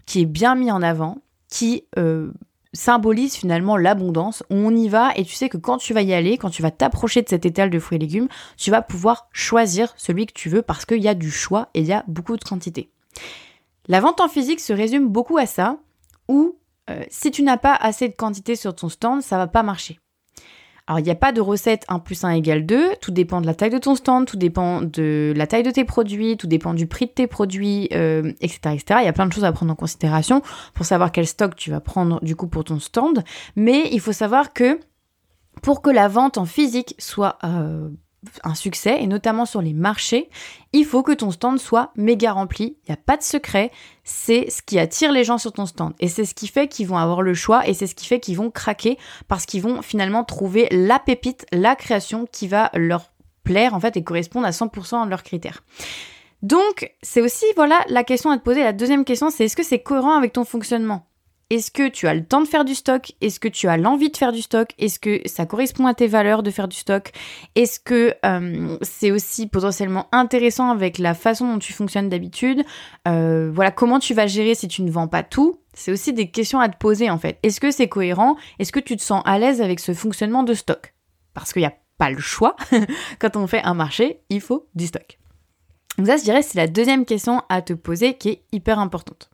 qui 0.05 0.21
est 0.21 0.25
bien 0.25 0.55
mis 0.55 0.71
en 0.71 0.81
avant, 0.81 1.19
qui 1.49 1.85
euh, 1.97 2.31
symbolise 2.73 3.35
finalement 3.35 3.77
l'abondance. 3.77 4.43
On 4.49 4.75
y 4.75 4.89
va 4.89 5.11
et 5.15 5.23
tu 5.23 5.33
sais 5.33 5.49
que 5.49 5.57
quand 5.57 5.77
tu 5.77 5.93
vas 5.93 6.01
y 6.01 6.13
aller, 6.13 6.37
quand 6.37 6.49
tu 6.49 6.61
vas 6.61 6.71
t'approcher 6.71 7.21
de 7.21 7.29
cet 7.29 7.45
étal 7.45 7.69
de 7.69 7.79
fruits 7.79 7.97
et 7.97 7.99
légumes, 7.99 8.27
tu 8.57 8.71
vas 8.71 8.81
pouvoir 8.81 9.27
choisir 9.31 9.93
celui 9.97 10.25
que 10.25 10.33
tu 10.33 10.49
veux 10.49 10.61
parce 10.61 10.85
qu'il 10.85 11.01
y 11.01 11.07
a 11.07 11.15
du 11.15 11.31
choix 11.31 11.69
et 11.73 11.81
il 11.81 11.85
y 11.85 11.93
a 11.93 12.03
beaucoup 12.07 12.37
de 12.37 12.43
quantité. 12.43 12.89
La 13.87 14.01
vente 14.01 14.19
en 14.19 14.27
physique 14.27 14.59
se 14.59 14.73
résume 14.73 15.07
beaucoup 15.07 15.37
à 15.37 15.45
ça, 15.45 15.77
où 16.27 16.57
euh, 16.89 17.03
si 17.09 17.31
tu 17.31 17.41
n'as 17.41 17.57
pas 17.57 17.73
assez 17.73 18.09
de 18.09 18.15
quantité 18.15 18.55
sur 18.55 18.75
ton 18.75 18.89
stand, 18.89 19.21
ça 19.21 19.37
va 19.37 19.47
pas 19.47 19.63
marcher. 19.63 19.99
Alors, 20.87 20.99
il 20.99 21.03
n'y 21.03 21.11
a 21.11 21.15
pas 21.15 21.33
de 21.33 21.41
recette 21.41 21.83
1 21.89 21.99
plus 21.99 22.23
1 22.23 22.29
égale 22.31 22.65
2, 22.65 22.95
tout 23.01 23.11
dépend 23.11 23.41
de 23.41 23.45
la 23.45 23.53
taille 23.53 23.69
de 23.69 23.77
ton 23.77 23.95
stand, 23.95 24.25
tout 24.25 24.37
dépend 24.37 24.81
de 24.81 25.33
la 25.35 25.45
taille 25.45 25.63
de 25.63 25.71
tes 25.71 25.83
produits, 25.83 26.37
tout 26.37 26.47
dépend 26.47 26.73
du 26.73 26.87
prix 26.87 27.07
de 27.07 27.11
tes 27.11 27.27
produits, 27.27 27.89
euh, 27.91 28.31
etc.. 28.39 28.59
Il 29.01 29.05
y 29.05 29.07
a 29.07 29.13
plein 29.13 29.25
de 29.25 29.33
choses 29.33 29.43
à 29.43 29.51
prendre 29.51 29.71
en 29.71 29.75
considération 29.75 30.41
pour 30.73 30.85
savoir 30.85 31.11
quel 31.11 31.27
stock 31.27 31.57
tu 31.57 31.71
vas 31.71 31.81
prendre 31.81 32.23
du 32.23 32.37
coup 32.37 32.47
pour 32.47 32.63
ton 32.63 32.79
stand, 32.79 33.23
mais 33.57 33.89
il 33.91 33.99
faut 33.99 34.13
savoir 34.13 34.53
que 34.53 34.79
pour 35.61 35.81
que 35.81 35.89
la 35.89 36.07
vente 36.07 36.37
en 36.37 36.45
physique 36.45 36.95
soit 36.99 37.37
euh, 37.43 37.89
un 38.43 38.55
succès, 38.55 39.01
et 39.01 39.07
notamment 39.07 39.45
sur 39.45 39.61
les 39.61 39.73
marchés, 39.73 40.29
il 40.73 40.85
faut 40.85 41.03
que 41.03 41.11
ton 41.11 41.31
stand 41.31 41.59
soit 41.59 41.91
méga 41.95 42.31
rempli. 42.31 42.77
Il 42.83 42.91
n'y 42.91 42.93
a 42.93 42.97
pas 42.97 43.17
de 43.17 43.23
secret. 43.23 43.71
C'est 44.03 44.49
ce 44.49 44.61
qui 44.61 44.79
attire 44.79 45.11
les 45.11 45.23
gens 45.23 45.37
sur 45.37 45.53
ton 45.53 45.65
stand. 45.65 45.93
Et 45.99 46.07
c'est 46.07 46.25
ce 46.25 46.33
qui 46.33 46.47
fait 46.47 46.67
qu'ils 46.67 46.87
vont 46.87 46.97
avoir 46.97 47.21
le 47.21 47.33
choix 47.33 47.67
et 47.67 47.73
c'est 47.73 47.87
ce 47.87 47.95
qui 47.95 48.07
fait 48.07 48.19
qu'ils 48.19 48.37
vont 48.37 48.51
craquer 48.51 48.97
parce 49.27 49.45
qu'ils 49.45 49.61
vont 49.61 49.81
finalement 49.81 50.23
trouver 50.23 50.67
la 50.71 50.99
pépite, 50.99 51.45
la 51.51 51.75
création 51.75 52.25
qui 52.31 52.47
va 52.47 52.69
leur 52.73 53.11
plaire 53.43 53.73
en 53.73 53.79
fait 53.79 53.95
et 53.97 54.03
correspondre 54.03 54.47
à 54.47 54.51
100% 54.51 55.03
à 55.03 55.05
leurs 55.05 55.23
critères. 55.23 55.63
Donc, 56.43 56.93
c'est 57.01 57.21
aussi, 57.21 57.45
voilà, 57.55 57.83
la 57.89 58.03
question 58.03 58.29
à 58.29 58.37
te 58.37 58.43
poser. 58.43 58.63
La 58.63 58.73
deuxième 58.73 59.05
question, 59.05 59.29
c'est 59.29 59.45
est-ce 59.45 59.55
que 59.55 59.63
c'est 59.63 59.79
cohérent 59.79 60.15
avec 60.15 60.33
ton 60.33 60.45
fonctionnement? 60.45 61.07
Est-ce 61.49 61.71
que 61.71 61.87
tu 61.87 62.07
as 62.07 62.13
le 62.13 62.25
temps 62.25 62.41
de 62.41 62.47
faire 62.47 62.65
du 62.65 62.75
stock? 62.75 63.13
Est-ce 63.21 63.39
que 63.39 63.47
tu 63.47 63.67
as 63.67 63.77
l'envie 63.77 64.09
de 64.09 64.17
faire 64.17 64.33
du 64.33 64.41
stock? 64.41 64.69
Est-ce 64.77 64.99
que 64.99 65.21
ça 65.25 65.45
correspond 65.45 65.85
à 65.85 65.93
tes 65.93 66.07
valeurs 66.07 66.43
de 66.43 66.51
faire 66.51 66.67
du 66.67 66.75
stock? 66.75 67.11
Est-ce 67.55 67.79
que 67.79 68.13
euh, 68.25 68.77
c'est 68.81 69.11
aussi 69.11 69.47
potentiellement 69.47 70.07
intéressant 70.11 70.69
avec 70.69 70.97
la 70.97 71.13
façon 71.13 71.53
dont 71.53 71.59
tu 71.59 71.71
fonctionnes 71.71 72.09
d'habitude? 72.09 72.63
Euh, 73.07 73.49
Voilà, 73.53 73.71
comment 73.71 73.99
tu 73.99 74.13
vas 74.13 74.27
gérer 74.27 74.55
si 74.55 74.67
tu 74.67 74.81
ne 74.81 74.91
vends 74.91 75.07
pas 75.07 75.23
tout? 75.23 75.61
C'est 75.73 75.91
aussi 75.91 76.11
des 76.11 76.29
questions 76.29 76.59
à 76.59 76.67
te 76.67 76.77
poser 76.77 77.09
en 77.09 77.17
fait. 77.17 77.37
Est-ce 77.43 77.61
que 77.61 77.71
c'est 77.71 77.87
cohérent? 77.87 78.35
Est-ce 78.59 78.71
que 78.71 78.79
tu 78.79 78.97
te 78.97 79.01
sens 79.01 79.21
à 79.25 79.39
l'aise 79.39 79.61
avec 79.61 79.79
ce 79.79 79.93
fonctionnement 79.93 80.43
de 80.43 80.53
stock? 80.53 80.93
Parce 81.33 81.53
qu'il 81.53 81.61
n'y 81.61 81.67
a 81.67 81.75
pas 81.97 82.09
le 82.09 82.19
choix. 82.19 82.55
Quand 83.19 83.37
on 83.37 83.47
fait 83.47 83.61
un 83.63 83.73
marché, 83.73 84.19
il 84.29 84.41
faut 84.41 84.67
du 84.75 84.87
stock. 84.87 85.17
Donc 85.97 86.07
ça, 86.07 86.17
je 86.17 86.23
dirais, 86.23 86.41
c'est 86.41 86.57
la 86.57 86.67
deuxième 86.67 87.05
question 87.05 87.41
à 87.49 87.61
te 87.61 87.73
poser 87.73 88.15
qui 88.15 88.29
est 88.29 88.41
hyper 88.51 88.79
importante. 88.79 89.29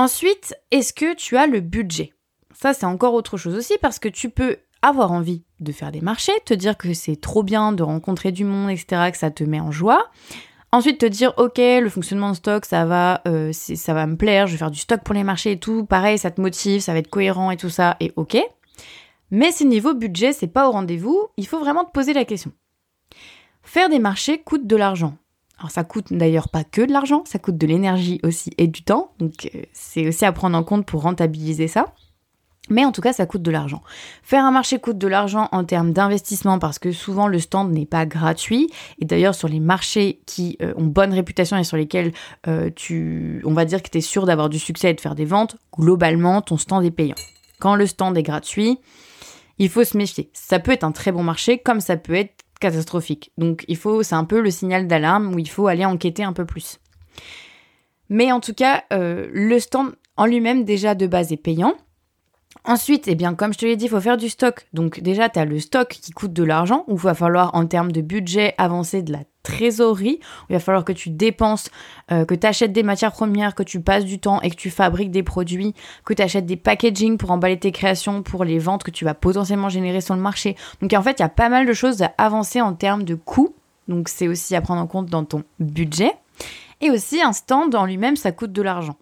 Ensuite, 0.00 0.54
est-ce 0.70 0.94
que 0.94 1.14
tu 1.14 1.36
as 1.36 1.46
le 1.46 1.60
budget? 1.60 2.14
Ça, 2.54 2.72
c'est 2.72 2.86
encore 2.86 3.12
autre 3.12 3.36
chose 3.36 3.54
aussi 3.54 3.74
parce 3.82 3.98
que 3.98 4.08
tu 4.08 4.30
peux 4.30 4.56
avoir 4.80 5.12
envie 5.12 5.44
de 5.60 5.72
faire 5.72 5.92
des 5.92 6.00
marchés, 6.00 6.32
te 6.46 6.54
dire 6.54 6.78
que 6.78 6.94
c'est 6.94 7.20
trop 7.20 7.42
bien 7.42 7.72
de 7.72 7.82
rencontrer 7.82 8.32
du 8.32 8.46
monde, 8.46 8.70
etc., 8.70 9.10
que 9.12 9.18
ça 9.18 9.30
te 9.30 9.44
met 9.44 9.60
en 9.60 9.70
joie. 9.70 10.08
Ensuite, 10.72 10.96
te 10.96 11.04
dire, 11.04 11.34
ok, 11.36 11.58
le 11.58 11.88
fonctionnement 11.90 12.30
de 12.30 12.36
stock, 12.36 12.64
ça 12.64 12.86
va, 12.86 13.20
euh, 13.28 13.52
ça 13.52 13.92
va 13.92 14.06
me 14.06 14.16
plaire, 14.16 14.46
je 14.46 14.52
vais 14.52 14.58
faire 14.58 14.70
du 14.70 14.78
stock 14.78 15.02
pour 15.02 15.14
les 15.14 15.22
marchés 15.22 15.52
et 15.52 15.58
tout. 15.58 15.84
Pareil, 15.84 16.16
ça 16.16 16.30
te 16.30 16.40
motive, 16.40 16.80
ça 16.80 16.94
va 16.94 17.00
être 17.00 17.10
cohérent 17.10 17.50
et 17.50 17.58
tout 17.58 17.68
ça, 17.68 17.98
et 18.00 18.14
ok. 18.16 18.38
Mais 19.30 19.52
si 19.52 19.66
niveau 19.66 19.92
budget, 19.92 20.32
c'est 20.32 20.46
pas 20.46 20.66
au 20.66 20.72
rendez-vous, 20.72 21.28
il 21.36 21.46
faut 21.46 21.60
vraiment 21.60 21.84
te 21.84 21.90
poser 21.90 22.14
la 22.14 22.24
question. 22.24 22.52
Faire 23.62 23.90
des 23.90 23.98
marchés 23.98 24.38
coûte 24.38 24.66
de 24.66 24.76
l'argent. 24.76 25.18
Alors 25.60 25.70
ça 25.70 25.84
coûte 25.84 26.06
d'ailleurs 26.10 26.48
pas 26.48 26.64
que 26.64 26.80
de 26.80 26.90
l'argent, 26.90 27.22
ça 27.26 27.38
coûte 27.38 27.58
de 27.58 27.66
l'énergie 27.66 28.18
aussi 28.22 28.50
et 28.56 28.66
du 28.66 28.82
temps, 28.82 29.12
donc 29.18 29.50
euh, 29.54 29.60
c'est 29.72 30.08
aussi 30.08 30.24
à 30.24 30.32
prendre 30.32 30.56
en 30.56 30.64
compte 30.64 30.86
pour 30.86 31.02
rentabiliser 31.02 31.68
ça. 31.68 31.92
Mais 32.70 32.84
en 32.84 32.92
tout 32.92 33.00
cas, 33.00 33.12
ça 33.12 33.26
coûte 33.26 33.42
de 33.42 33.50
l'argent. 33.50 33.82
Faire 34.22 34.44
un 34.44 34.52
marché 34.52 34.78
coûte 34.78 34.96
de 34.96 35.08
l'argent 35.08 35.48
en 35.50 35.64
termes 35.64 35.92
d'investissement 35.92 36.58
parce 36.60 36.78
que 36.78 36.92
souvent 36.92 37.26
le 37.26 37.40
stand 37.40 37.72
n'est 37.72 37.86
pas 37.86 38.06
gratuit. 38.06 38.70
Et 39.00 39.06
d'ailleurs, 39.06 39.34
sur 39.34 39.48
les 39.48 39.58
marchés 39.58 40.20
qui 40.24 40.56
euh, 40.62 40.72
ont 40.76 40.86
bonne 40.86 41.12
réputation 41.12 41.56
et 41.56 41.64
sur 41.64 41.76
lesquels 41.76 42.12
euh, 42.46 42.70
tu, 42.74 43.42
on 43.44 43.54
va 43.54 43.64
dire 43.64 43.82
que 43.82 43.90
tu 43.90 43.98
es 43.98 44.02
sûr 44.02 44.24
d'avoir 44.24 44.48
du 44.48 44.60
succès 44.60 44.90
et 44.90 44.94
de 44.94 45.00
faire 45.00 45.16
des 45.16 45.24
ventes, 45.24 45.56
globalement, 45.76 46.42
ton 46.42 46.58
stand 46.58 46.84
est 46.84 46.92
payant. 46.92 47.16
Quand 47.58 47.74
le 47.74 47.86
stand 47.86 48.16
est 48.16 48.22
gratuit, 48.22 48.78
il 49.58 49.68
faut 49.68 49.84
se 49.84 49.96
méfier. 49.96 50.30
Ça 50.32 50.60
peut 50.60 50.70
être 50.70 50.84
un 50.84 50.92
très 50.92 51.12
bon 51.12 51.24
marché 51.24 51.58
comme 51.58 51.80
ça 51.80 51.96
peut 51.96 52.14
être 52.14 52.39
catastrophique. 52.60 53.32
Donc 53.38 53.64
il 53.68 53.76
faut, 53.76 54.02
c'est 54.02 54.14
un 54.14 54.24
peu 54.24 54.40
le 54.40 54.50
signal 54.50 54.86
d'alarme 54.86 55.34
où 55.34 55.38
il 55.38 55.48
faut 55.48 55.66
aller 55.66 55.84
enquêter 55.84 56.22
un 56.22 56.32
peu 56.32 56.44
plus. 56.44 56.78
Mais 58.08 58.32
en 58.32 58.40
tout 58.40 58.54
cas, 58.54 58.84
euh, 58.92 59.28
le 59.32 59.58
stand 59.58 59.94
en 60.16 60.26
lui-même 60.26 60.64
déjà 60.64 60.94
de 60.94 61.06
base 61.06 61.32
est 61.32 61.36
payant. 61.36 61.74
Ensuite, 62.64 63.08
eh 63.08 63.14
bien, 63.14 63.34
comme 63.34 63.52
je 63.52 63.58
te 63.58 63.66
l'ai 63.66 63.76
dit, 63.76 63.86
il 63.86 63.90
faut 63.90 64.00
faire 64.00 64.16
du 64.16 64.28
stock. 64.28 64.66
Donc 64.72 65.00
déjà, 65.00 65.28
tu 65.28 65.38
as 65.38 65.44
le 65.44 65.58
stock 65.58 65.88
qui 65.88 66.12
coûte 66.12 66.32
de 66.32 66.44
l'argent, 66.44 66.84
où 66.88 66.94
il 66.94 67.00
va 67.00 67.14
falloir, 67.14 67.54
en 67.54 67.66
termes 67.66 67.92
de 67.92 68.00
budget, 68.00 68.54
avancer 68.58 69.02
de 69.02 69.12
la 69.12 69.20
trésorerie. 69.42 70.20
il 70.48 70.52
va 70.52 70.60
falloir 70.60 70.84
que 70.84 70.92
tu 70.92 71.10
dépenses, 71.10 71.70
euh, 72.12 72.24
que 72.24 72.34
tu 72.34 72.46
achètes 72.46 72.72
des 72.72 72.82
matières 72.82 73.12
premières, 73.12 73.54
que 73.54 73.62
tu 73.62 73.80
passes 73.80 74.04
du 74.04 74.18
temps 74.18 74.40
et 74.42 74.50
que 74.50 74.56
tu 74.56 74.70
fabriques 74.70 75.10
des 75.10 75.22
produits, 75.22 75.74
que 76.04 76.12
tu 76.12 76.22
achètes 76.22 76.46
des 76.46 76.56
packaging 76.56 77.16
pour 77.16 77.30
emballer 77.30 77.58
tes 77.58 77.72
créations, 77.72 78.22
pour 78.22 78.44
les 78.44 78.58
ventes 78.58 78.82
que 78.82 78.90
tu 78.90 79.04
vas 79.04 79.14
potentiellement 79.14 79.70
générer 79.70 80.02
sur 80.02 80.14
le 80.14 80.20
marché. 80.20 80.56
Donc 80.82 80.92
en 80.92 81.02
fait, 81.02 81.18
il 81.18 81.22
y 81.22 81.24
a 81.24 81.30
pas 81.30 81.48
mal 81.48 81.66
de 81.66 81.72
choses 81.72 82.02
à 82.02 82.12
avancer 82.18 82.60
en 82.60 82.74
termes 82.74 83.04
de 83.04 83.14
coûts. 83.14 83.54
Donc 83.88 84.08
c'est 84.08 84.28
aussi 84.28 84.54
à 84.54 84.60
prendre 84.60 84.82
en 84.82 84.86
compte 84.86 85.06
dans 85.06 85.24
ton 85.24 85.42
budget. 85.58 86.12
Et 86.82 86.90
aussi, 86.90 87.20
un 87.22 87.32
stand 87.32 87.74
en 87.74 87.84
lui-même, 87.84 88.16
ça 88.16 88.32
coûte 88.32 88.52
de 88.52 88.62
l'argent. 88.62 88.96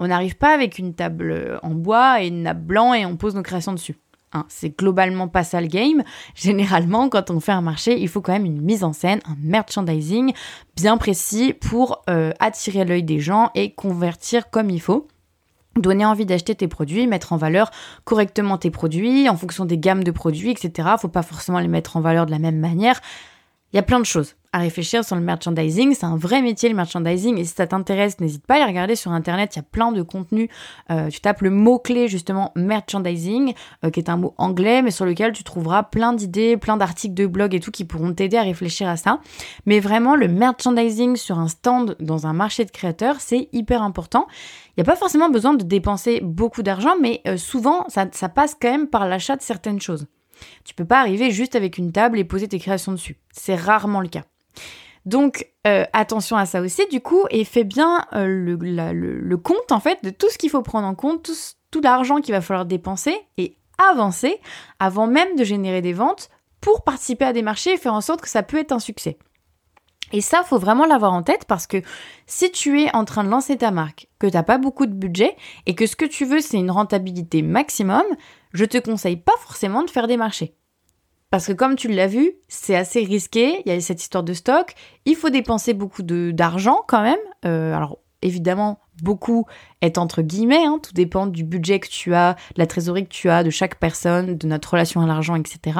On 0.00 0.08
n'arrive 0.08 0.36
pas 0.36 0.54
avec 0.54 0.78
une 0.78 0.94
table 0.94 1.60
en 1.62 1.70
bois 1.70 2.22
et 2.22 2.28
une 2.28 2.42
nappe 2.42 2.62
blanc 2.62 2.94
et 2.94 3.06
on 3.06 3.16
pose 3.16 3.34
nos 3.34 3.42
créations 3.42 3.72
dessus. 3.72 3.96
Hein, 4.32 4.46
c'est 4.48 4.76
globalement 4.78 5.26
pas 5.26 5.42
ça 5.42 5.60
le 5.60 5.66
game. 5.66 6.02
Généralement, 6.34 7.08
quand 7.08 7.30
on 7.30 7.40
fait 7.40 7.52
un 7.52 7.60
marché, 7.60 8.00
il 8.00 8.08
faut 8.08 8.20
quand 8.20 8.32
même 8.32 8.46
une 8.46 8.60
mise 8.60 8.84
en 8.84 8.92
scène, 8.92 9.20
un 9.26 9.36
merchandising 9.40 10.32
bien 10.76 10.96
précis 10.96 11.52
pour 11.52 12.02
euh, 12.08 12.32
attirer 12.38 12.84
l'œil 12.84 13.02
des 13.02 13.20
gens 13.20 13.50
et 13.54 13.72
convertir 13.72 14.50
comme 14.50 14.70
il 14.70 14.80
faut 14.80 15.08
donner 15.76 16.04
envie 16.04 16.26
d'acheter 16.26 16.54
tes 16.54 16.68
produits, 16.68 17.06
mettre 17.06 17.32
en 17.32 17.36
valeur 17.36 17.70
correctement 18.04 18.58
tes 18.58 18.70
produits 18.70 19.28
en 19.28 19.36
fonction 19.36 19.64
des 19.64 19.78
gammes 19.78 20.02
de 20.02 20.10
produits, 20.10 20.50
etc. 20.50 20.88
Faut 20.98 21.08
pas 21.08 21.22
forcément 21.22 21.60
les 21.60 21.68
mettre 21.68 21.96
en 21.96 22.00
valeur 22.00 22.26
de 22.26 22.32
la 22.32 22.40
même 22.40 22.58
manière. 22.58 23.00
Il 23.72 23.76
y 23.76 23.78
a 23.78 23.82
plein 23.82 24.00
de 24.00 24.06
choses 24.06 24.34
à 24.52 24.58
réfléchir 24.58 25.04
sur 25.04 25.14
le 25.14 25.22
merchandising. 25.22 25.94
C'est 25.94 26.06
un 26.06 26.16
vrai 26.16 26.42
métier 26.42 26.68
le 26.68 26.74
merchandising 26.74 27.38
et 27.38 27.44
si 27.44 27.54
ça 27.54 27.68
t'intéresse, 27.68 28.18
n'hésite 28.18 28.44
pas 28.44 28.54
à 28.54 28.56
aller 28.56 28.66
regarder 28.66 28.96
sur 28.96 29.12
internet. 29.12 29.54
Il 29.54 29.58
y 29.58 29.60
a 29.60 29.64
plein 29.64 29.92
de 29.92 30.02
contenus. 30.02 30.48
Euh, 30.90 31.08
tu 31.08 31.20
tapes 31.20 31.42
le 31.42 31.50
mot-clé 31.50 32.08
justement 32.08 32.50
merchandising, 32.56 33.54
euh, 33.84 33.90
qui 33.90 34.00
est 34.00 34.10
un 34.10 34.16
mot 34.16 34.34
anglais, 34.38 34.82
mais 34.82 34.90
sur 34.90 35.04
lequel 35.04 35.32
tu 35.32 35.44
trouveras 35.44 35.84
plein 35.84 36.12
d'idées, 36.12 36.56
plein 36.56 36.76
d'articles 36.76 37.14
de 37.14 37.26
blog 37.26 37.54
et 37.54 37.60
tout 37.60 37.70
qui 37.70 37.84
pourront 37.84 38.12
t'aider 38.12 38.36
à 38.36 38.42
réfléchir 38.42 38.88
à 38.88 38.96
ça. 38.96 39.20
Mais 39.66 39.78
vraiment, 39.78 40.16
le 40.16 40.26
merchandising 40.26 41.14
sur 41.14 41.38
un 41.38 41.48
stand 41.48 41.96
dans 42.00 42.26
un 42.26 42.32
marché 42.32 42.64
de 42.64 42.72
créateurs, 42.72 43.20
c'est 43.20 43.48
hyper 43.52 43.82
important. 43.82 44.26
Il 44.76 44.82
n'y 44.82 44.82
a 44.82 44.92
pas 44.92 44.96
forcément 44.96 45.30
besoin 45.30 45.54
de 45.54 45.62
dépenser 45.62 46.20
beaucoup 46.24 46.64
d'argent, 46.64 46.94
mais 47.00 47.20
euh, 47.28 47.36
souvent, 47.36 47.84
ça, 47.88 48.06
ça 48.10 48.28
passe 48.28 48.56
quand 48.60 48.70
même 48.70 48.88
par 48.88 49.06
l'achat 49.06 49.36
de 49.36 49.42
certaines 49.42 49.80
choses. 49.80 50.06
Tu 50.64 50.74
peux 50.74 50.84
pas 50.84 51.00
arriver 51.00 51.30
juste 51.30 51.56
avec 51.56 51.78
une 51.78 51.92
table 51.92 52.18
et 52.18 52.24
poser 52.24 52.48
tes 52.48 52.58
créations 52.58 52.92
dessus. 52.92 53.18
C'est 53.32 53.54
rarement 53.54 54.00
le 54.00 54.08
cas. 54.08 54.24
Donc 55.06 55.48
euh, 55.66 55.84
attention 55.92 56.36
à 56.36 56.46
ça 56.46 56.60
aussi 56.60 56.86
du 56.90 57.00
coup 57.00 57.24
et 57.30 57.44
fais 57.44 57.64
bien 57.64 58.04
euh, 58.12 58.26
le, 58.26 59.36
compte 59.36 59.72
en 59.72 59.80
fait 59.80 60.04
de 60.04 60.10
tout 60.10 60.28
ce 60.30 60.36
qu'il 60.36 60.50
faut 60.50 60.62
prendre 60.62 60.86
en 60.86 60.94
compte, 60.94 61.30
tout, 61.70 61.80
l'argent 61.80 62.20
qu'il 62.20 62.34
va 62.34 62.40
falloir 62.40 62.66
dépenser 62.66 63.16
et 63.38 63.56
avancer 63.90 64.38
avant 64.78 65.06
même 65.06 65.36
de 65.36 65.44
générer 65.44 65.80
des 65.80 65.94
ventes 65.94 66.28
pour 66.60 66.84
participer 66.84 67.24
à 67.24 67.32
des 67.32 67.42
marchés 67.42 67.72
et 67.72 67.76
faire 67.78 67.94
en 67.94 68.02
sorte 68.02 68.20
que 68.20 68.28
ça 68.28 68.42
peut 68.42 68.58
être 68.58 68.72
un 68.72 68.78
succès. 68.78 69.16
Et 70.12 70.20
ça, 70.20 70.42
faut 70.42 70.58
vraiment 70.58 70.86
l'avoir 70.86 71.12
en 71.12 71.22
tête 71.22 71.44
parce 71.46 71.66
que 71.66 71.82
si 72.26 72.50
tu 72.50 72.82
es 72.82 72.94
en 72.94 73.04
train 73.04 73.22
de 73.22 73.30
lancer 73.30 73.56
ta 73.56 73.70
marque, 73.70 74.08
que 74.18 74.26
tu 74.26 74.34
n'as 74.34 74.42
pas 74.42 74.58
beaucoup 74.58 74.86
de 74.86 74.92
budget 74.92 75.36
et 75.66 75.74
que 75.74 75.86
ce 75.86 75.96
que 75.96 76.04
tu 76.04 76.24
veux 76.24 76.40
c'est 76.40 76.58
une 76.58 76.70
rentabilité 76.70 77.42
maximum, 77.42 78.02
je 78.52 78.64
te 78.64 78.78
conseille 78.78 79.16
pas 79.16 79.36
forcément 79.40 79.82
de 79.82 79.90
faire 79.90 80.06
des 80.06 80.16
marchés. 80.16 80.54
Parce 81.30 81.46
que 81.46 81.52
comme 81.52 81.76
tu 81.76 81.88
l'as 81.88 82.08
vu, 82.08 82.32
c'est 82.48 82.74
assez 82.74 83.04
risqué, 83.04 83.62
il 83.64 83.72
y 83.72 83.74
a 83.74 83.80
cette 83.80 84.02
histoire 84.02 84.24
de 84.24 84.32
stock, 84.32 84.74
il 85.04 85.14
faut 85.14 85.30
dépenser 85.30 85.74
beaucoup 85.74 86.02
d'argent 86.02 86.82
quand 86.88 87.02
même. 87.02 87.18
Euh, 87.44 87.72
alors 87.74 87.98
évidemment, 88.22 88.80
beaucoup 89.02 89.46
est 89.80 89.96
entre 89.96 90.22
guillemets, 90.22 90.64
hein, 90.64 90.80
tout 90.82 90.92
dépend 90.92 91.26
du 91.26 91.44
budget 91.44 91.78
que 91.78 91.88
tu 91.88 92.14
as, 92.14 92.34
de 92.34 92.58
la 92.58 92.66
trésorerie 92.66 93.04
que 93.04 93.14
tu 93.14 93.30
as, 93.30 93.44
de 93.44 93.50
chaque 93.50 93.78
personne, 93.78 94.36
de 94.36 94.46
notre 94.46 94.72
relation 94.72 95.00
à 95.00 95.06
l'argent, 95.06 95.36
etc. 95.36 95.78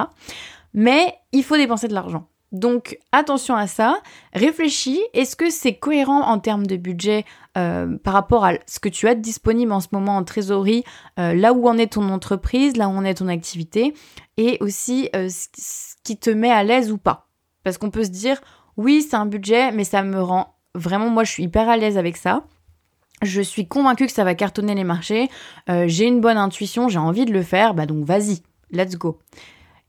Mais 0.72 1.14
il 1.32 1.42
faut 1.42 1.56
dépenser 1.56 1.88
de 1.88 1.94
l'argent. 1.94 2.28
Donc 2.52 2.98
attention 3.12 3.54
à 3.54 3.68
ça, 3.68 4.00
réfléchis, 4.32 5.00
est-ce 5.14 5.36
que 5.36 5.50
c'est 5.50 5.74
cohérent 5.74 6.22
en 6.22 6.40
termes 6.40 6.66
de 6.66 6.76
budget 6.76 7.24
euh, 7.56 7.96
par 7.98 8.12
rapport 8.12 8.44
à 8.44 8.54
ce 8.66 8.80
que 8.80 8.88
tu 8.88 9.06
as 9.06 9.14
disponible 9.14 9.70
en 9.70 9.80
ce 9.80 9.88
moment 9.92 10.16
en 10.16 10.24
trésorerie, 10.24 10.82
euh, 11.20 11.32
là 11.32 11.52
où 11.52 11.68
en 11.68 11.78
est 11.78 11.92
ton 11.92 12.08
entreprise, 12.08 12.76
là 12.76 12.88
où 12.88 12.92
en 12.92 13.04
est 13.04 13.14
ton 13.14 13.28
activité, 13.28 13.94
et 14.36 14.58
aussi 14.60 15.08
euh, 15.14 15.28
ce 15.28 15.94
qui 16.02 16.16
te 16.16 16.30
met 16.30 16.50
à 16.50 16.64
l'aise 16.64 16.90
ou 16.90 16.98
pas? 16.98 17.28
Parce 17.62 17.78
qu'on 17.78 17.90
peut 17.90 18.04
se 18.04 18.10
dire, 18.10 18.40
oui 18.76 19.06
c'est 19.08 19.16
un 19.16 19.26
budget, 19.26 19.70
mais 19.70 19.84
ça 19.84 20.02
me 20.02 20.20
rend 20.20 20.56
vraiment, 20.74 21.08
moi 21.08 21.22
je 21.22 21.30
suis 21.30 21.44
hyper 21.44 21.68
à 21.68 21.76
l'aise 21.76 21.98
avec 21.98 22.16
ça. 22.16 22.44
Je 23.22 23.42
suis 23.42 23.68
convaincue 23.68 24.06
que 24.06 24.12
ça 24.12 24.24
va 24.24 24.34
cartonner 24.34 24.74
les 24.74 24.82
marchés, 24.82 25.28
j'ai 25.68 26.06
une 26.06 26.22
bonne 26.22 26.38
intuition, 26.38 26.88
j'ai 26.88 26.98
envie 26.98 27.26
de 27.26 27.34
le 27.34 27.42
faire, 27.42 27.74
bah 27.74 27.84
donc 27.84 28.02
vas-y, 28.06 28.42
let's 28.72 28.96
go. 28.96 29.18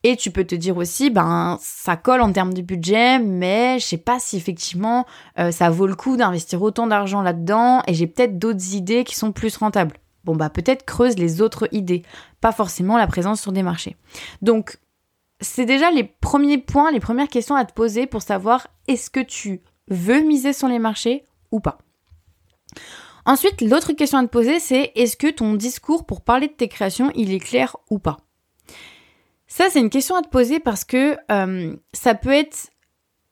Et 0.03 0.15
tu 0.15 0.31
peux 0.31 0.43
te 0.43 0.55
dire 0.55 0.77
aussi, 0.77 1.11
ben 1.11 1.59
ça 1.61 1.95
colle 1.95 2.21
en 2.21 2.31
termes 2.31 2.53
de 2.53 2.61
budget, 2.61 3.19
mais 3.19 3.77
je 3.79 3.85
sais 3.85 3.97
pas 3.97 4.19
si 4.19 4.35
effectivement 4.35 5.05
euh, 5.37 5.51
ça 5.51 5.69
vaut 5.69 5.85
le 5.85 5.95
coup 5.95 6.17
d'investir 6.17 6.61
autant 6.63 6.87
d'argent 6.87 7.21
là-dedans, 7.21 7.83
et 7.85 7.93
j'ai 7.93 8.07
peut-être 8.07 8.39
d'autres 8.39 8.73
idées 8.73 9.03
qui 9.03 9.15
sont 9.15 9.31
plus 9.31 9.55
rentables. 9.57 9.97
Bon 10.23 10.35
bah 10.35 10.49
peut-être 10.49 10.85
creuse 10.85 11.17
les 11.17 11.41
autres 11.41 11.67
idées, 11.71 12.03
pas 12.41 12.51
forcément 12.51 12.97
la 12.97 13.07
présence 13.07 13.41
sur 13.41 13.51
des 13.51 13.63
marchés. 13.63 13.95
Donc 14.41 14.79
c'est 15.39 15.65
déjà 15.65 15.91
les 15.91 16.03
premiers 16.03 16.57
points, 16.59 16.91
les 16.91 16.99
premières 16.99 17.27
questions 17.27 17.55
à 17.55 17.65
te 17.65 17.73
poser 17.73 18.07
pour 18.07 18.21
savoir 18.21 18.67
est-ce 18.87 19.09
que 19.09 19.19
tu 19.19 19.61
veux 19.87 20.21
miser 20.21 20.53
sur 20.53 20.67
les 20.67 20.79
marchés 20.79 21.25
ou 21.51 21.59
pas. 21.59 21.77
Ensuite, 23.25 23.61
l'autre 23.61 23.93
question 23.93 24.17
à 24.17 24.23
te 24.23 24.29
poser, 24.29 24.59
c'est 24.59 24.91
est-ce 24.95 25.15
que 25.15 25.27
ton 25.27 25.53
discours 25.53 26.05
pour 26.05 26.21
parler 26.21 26.47
de 26.47 26.53
tes 26.53 26.67
créations, 26.67 27.11
il 27.13 27.31
est 27.33 27.39
clair 27.39 27.77
ou 27.89 27.99
pas? 27.99 28.17
Ça, 29.51 29.65
c'est 29.69 29.81
une 29.81 29.89
question 29.89 30.15
à 30.15 30.21
te 30.21 30.29
poser 30.29 30.61
parce 30.61 30.85
que 30.85 31.17
euh, 31.29 31.75
ça 31.91 32.15
peut 32.15 32.31
être, 32.31 32.69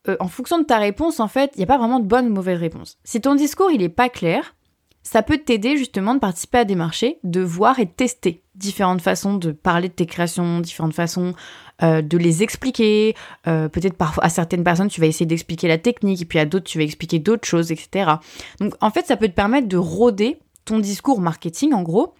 euh, 0.09 0.17
en 0.19 0.27
fonction 0.27 0.59
de 0.59 0.65
ta 0.65 0.77
réponse, 0.77 1.21
en 1.21 1.29
fait, 1.29 1.51
il 1.55 1.59
n'y 1.59 1.63
a 1.63 1.67
pas 1.67 1.77
vraiment 1.77 2.01
de 2.01 2.05
bonne 2.05 2.27
ou 2.27 2.33
mauvaise 2.33 2.59
réponse. 2.59 2.97
Si 3.05 3.21
ton 3.21 3.35
discours, 3.35 3.71
il 3.71 3.79
n'est 3.79 3.87
pas 3.87 4.09
clair, 4.09 4.53
ça 5.01 5.23
peut 5.23 5.37
t'aider 5.37 5.77
justement 5.77 6.15
de 6.15 6.19
participer 6.19 6.57
à 6.57 6.65
des 6.65 6.75
marchés, 6.75 7.19
de 7.23 7.39
voir 7.39 7.79
et 7.79 7.85
de 7.85 7.91
tester 7.91 8.43
différentes 8.55 8.99
façons 8.99 9.35
de 9.35 9.53
parler 9.53 9.87
de 9.87 9.93
tes 9.93 10.07
créations, 10.07 10.59
différentes 10.59 10.93
façons 10.93 11.35
euh, 11.83 12.01
de 12.01 12.17
les 12.17 12.43
expliquer. 12.43 13.15
Peut-être 13.45 13.95
parfois 13.95 14.25
à 14.25 14.29
certaines 14.29 14.65
personnes, 14.65 14.89
tu 14.89 14.99
vas 14.99 15.07
essayer 15.07 15.25
d'expliquer 15.25 15.69
la 15.69 15.77
technique, 15.77 16.21
et 16.21 16.25
puis 16.25 16.39
à 16.39 16.45
d'autres, 16.45 16.65
tu 16.65 16.79
vas 16.79 16.83
expliquer 16.83 17.19
d'autres 17.19 17.47
choses, 17.47 17.71
etc. 17.71 18.11
Donc 18.59 18.73
en 18.81 18.91
fait, 18.91 19.05
ça 19.05 19.15
peut 19.15 19.29
te 19.29 19.33
permettre 19.33 19.69
de 19.69 19.77
rôder 19.77 20.37
ton 20.65 20.79
discours 20.79 21.21
marketing, 21.21 21.71
en 21.71 21.81
gros, 21.81 22.13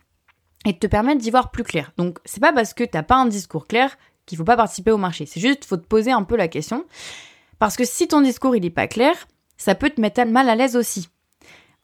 et 0.65 0.73
de 0.73 0.77
te 0.77 0.87
permettre 0.87 1.21
d'y 1.21 1.31
voir 1.31 1.51
plus 1.51 1.63
clair. 1.63 1.91
Donc 1.97 2.19
c'est 2.25 2.41
pas 2.41 2.53
parce 2.53 2.73
que 2.73 2.83
t'as 2.83 3.03
pas 3.03 3.15
un 3.15 3.25
discours 3.25 3.67
clair 3.67 3.97
qu'il 4.25 4.37
faut 4.37 4.43
pas 4.43 4.57
participer 4.57 4.91
au 4.91 4.97
marché. 4.97 5.25
C'est 5.25 5.39
juste 5.39 5.65
faut 5.65 5.77
te 5.77 5.85
poser 5.85 6.11
un 6.11 6.23
peu 6.23 6.35
la 6.35 6.47
question 6.47 6.85
parce 7.59 7.75
que 7.75 7.85
si 7.85 8.07
ton 8.07 8.21
discours 8.21 8.55
il 8.55 8.65
est 8.65 8.69
pas 8.69 8.87
clair, 8.87 9.15
ça 9.57 9.75
peut 9.75 9.89
te 9.89 10.01
mettre 10.01 10.23
mal 10.25 10.49
à 10.49 10.55
l'aise 10.55 10.75
aussi. 10.75 11.09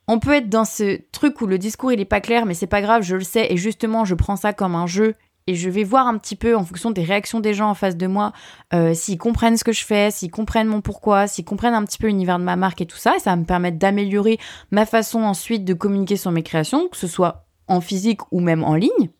On 0.08 0.20
peut 0.20 0.34
être 0.34 0.48
dans 0.48 0.64
ce 0.64 1.00
truc 1.10 1.40
où 1.40 1.46
le 1.46 1.58
discours 1.58 1.92
il 1.92 2.00
est 2.00 2.04
pas 2.04 2.20
clair, 2.20 2.46
mais 2.46 2.54
c'est 2.54 2.68
pas 2.68 2.80
grave, 2.80 3.02
je 3.02 3.16
le 3.16 3.24
sais 3.24 3.52
et 3.52 3.56
justement 3.56 4.04
je 4.04 4.14
prends 4.14 4.36
ça 4.36 4.52
comme 4.52 4.74
un 4.74 4.86
jeu 4.86 5.14
et 5.48 5.54
je 5.54 5.70
vais 5.70 5.84
voir 5.84 6.06
un 6.06 6.18
petit 6.18 6.36
peu 6.36 6.56
en 6.56 6.64
fonction 6.64 6.90
des 6.90 7.04
réactions 7.04 7.40
des 7.40 7.54
gens 7.54 7.70
en 7.70 7.74
face 7.74 7.96
de 7.96 8.06
moi 8.06 8.32
euh, 8.74 8.94
s'ils 8.94 9.18
comprennent 9.18 9.56
ce 9.56 9.64
que 9.64 9.72
je 9.72 9.84
fais, 9.84 10.10
s'ils 10.10 10.30
comprennent 10.30 10.66
mon 10.66 10.80
pourquoi, 10.80 11.26
s'ils 11.26 11.44
comprennent 11.44 11.74
un 11.74 11.84
petit 11.84 11.98
peu 11.98 12.08
l'univers 12.08 12.38
de 12.38 12.44
ma 12.44 12.56
marque 12.56 12.80
et 12.80 12.86
tout 12.86 12.96
ça, 12.96 13.16
et 13.16 13.20
ça 13.20 13.30
va 13.30 13.36
me 13.36 13.44
permettre 13.44 13.78
d'améliorer 13.78 14.38
ma 14.70 14.86
façon 14.86 15.22
ensuite 15.22 15.64
de 15.64 15.74
communiquer 15.74 16.16
sur 16.16 16.30
mes 16.30 16.42
créations, 16.42 16.88
que 16.88 16.96
ce 16.96 17.06
soit 17.06 17.45
en 17.68 17.80
physique 17.80 18.20
ou 18.32 18.40
même 18.40 18.64
en 18.64 18.74
ligne. 18.74 19.10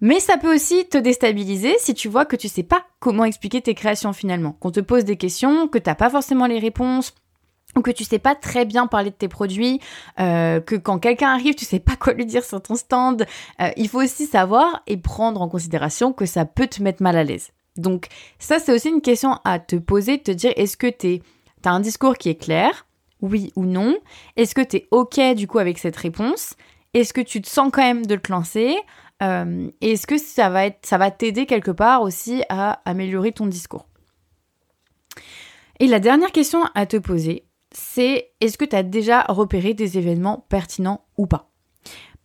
Mais 0.00 0.20
ça 0.20 0.36
peut 0.36 0.54
aussi 0.54 0.86
te 0.86 0.98
déstabiliser 0.98 1.76
si 1.78 1.94
tu 1.94 2.08
vois 2.08 2.26
que 2.26 2.36
tu 2.36 2.48
sais 2.48 2.62
pas 2.62 2.84
comment 3.00 3.24
expliquer 3.24 3.62
tes 3.62 3.74
créations 3.74 4.12
finalement, 4.12 4.52
qu'on 4.52 4.70
te 4.70 4.80
pose 4.80 5.04
des 5.04 5.16
questions, 5.16 5.68
que 5.68 5.78
t'as 5.78 5.94
pas 5.94 6.10
forcément 6.10 6.46
les 6.46 6.58
réponses, 6.58 7.14
ou 7.76 7.80
que 7.80 7.90
tu 7.90 8.04
sais 8.04 8.18
pas 8.18 8.34
très 8.34 8.64
bien 8.64 8.86
parler 8.86 9.10
de 9.10 9.16
tes 9.16 9.28
produits, 9.28 9.80
euh, 10.20 10.60
que 10.60 10.76
quand 10.76 10.98
quelqu'un 10.98 11.30
arrive, 11.30 11.54
tu 11.54 11.64
sais 11.64 11.80
pas 11.80 11.96
quoi 11.96 12.12
lui 12.12 12.26
dire 12.26 12.44
sur 12.44 12.62
ton 12.62 12.74
stand. 12.74 13.26
Euh, 13.60 13.70
il 13.76 13.88
faut 13.88 14.02
aussi 14.02 14.26
savoir 14.26 14.82
et 14.86 14.96
prendre 14.96 15.40
en 15.40 15.48
considération 15.48 16.12
que 16.12 16.26
ça 16.26 16.44
peut 16.44 16.66
te 16.66 16.82
mettre 16.82 17.02
mal 17.02 17.16
à 17.16 17.24
l'aise. 17.24 17.50
Donc 17.76 18.08
ça, 18.38 18.58
c'est 18.58 18.72
aussi 18.72 18.88
une 18.88 19.00
question 19.00 19.38
à 19.44 19.58
te 19.58 19.76
poser, 19.76 20.18
te 20.18 20.30
dire 20.30 20.52
est-ce 20.56 20.76
que 20.76 20.86
tu 20.86 21.20
as 21.64 21.70
un 21.70 21.80
discours 21.80 22.16
qui 22.16 22.28
est 22.28 22.40
clair, 22.40 22.86
oui 23.20 23.52
ou 23.56 23.64
non? 23.64 23.96
Est-ce 24.36 24.54
que 24.54 24.60
tu 24.60 24.76
es 24.76 24.88
OK 24.90 25.18
du 25.34 25.48
coup 25.48 25.58
avec 25.58 25.78
cette 25.78 25.96
réponse? 25.96 26.54
Est-ce 26.94 27.12
que 27.12 27.20
tu 27.20 27.42
te 27.42 27.48
sens 27.48 27.70
quand 27.72 27.82
même 27.82 28.06
de 28.06 28.16
te 28.16 28.32
lancer 28.32 28.76
euh, 29.22 29.70
est-ce 29.80 30.06
que 30.06 30.18
ça 30.18 30.50
va 30.50 30.64
ça 30.82 30.98
va 30.98 31.10
t'aider 31.10 31.46
quelque 31.46 31.70
part 31.70 32.02
aussi 32.02 32.42
à 32.48 32.80
améliorer 32.84 33.32
ton 33.32 33.46
discours? 33.46 33.86
Et 35.80 35.86
la 35.86 36.00
dernière 36.00 36.32
question 36.32 36.64
à 36.74 36.86
te 36.86 36.96
poser, 36.96 37.46
c'est 37.72 38.32
est-ce 38.40 38.58
que 38.58 38.64
tu 38.64 38.76
as 38.76 38.82
déjà 38.82 39.22
repéré 39.22 39.74
des 39.74 39.98
événements 39.98 40.46
pertinents 40.48 41.04
ou 41.16 41.26
pas? 41.26 41.50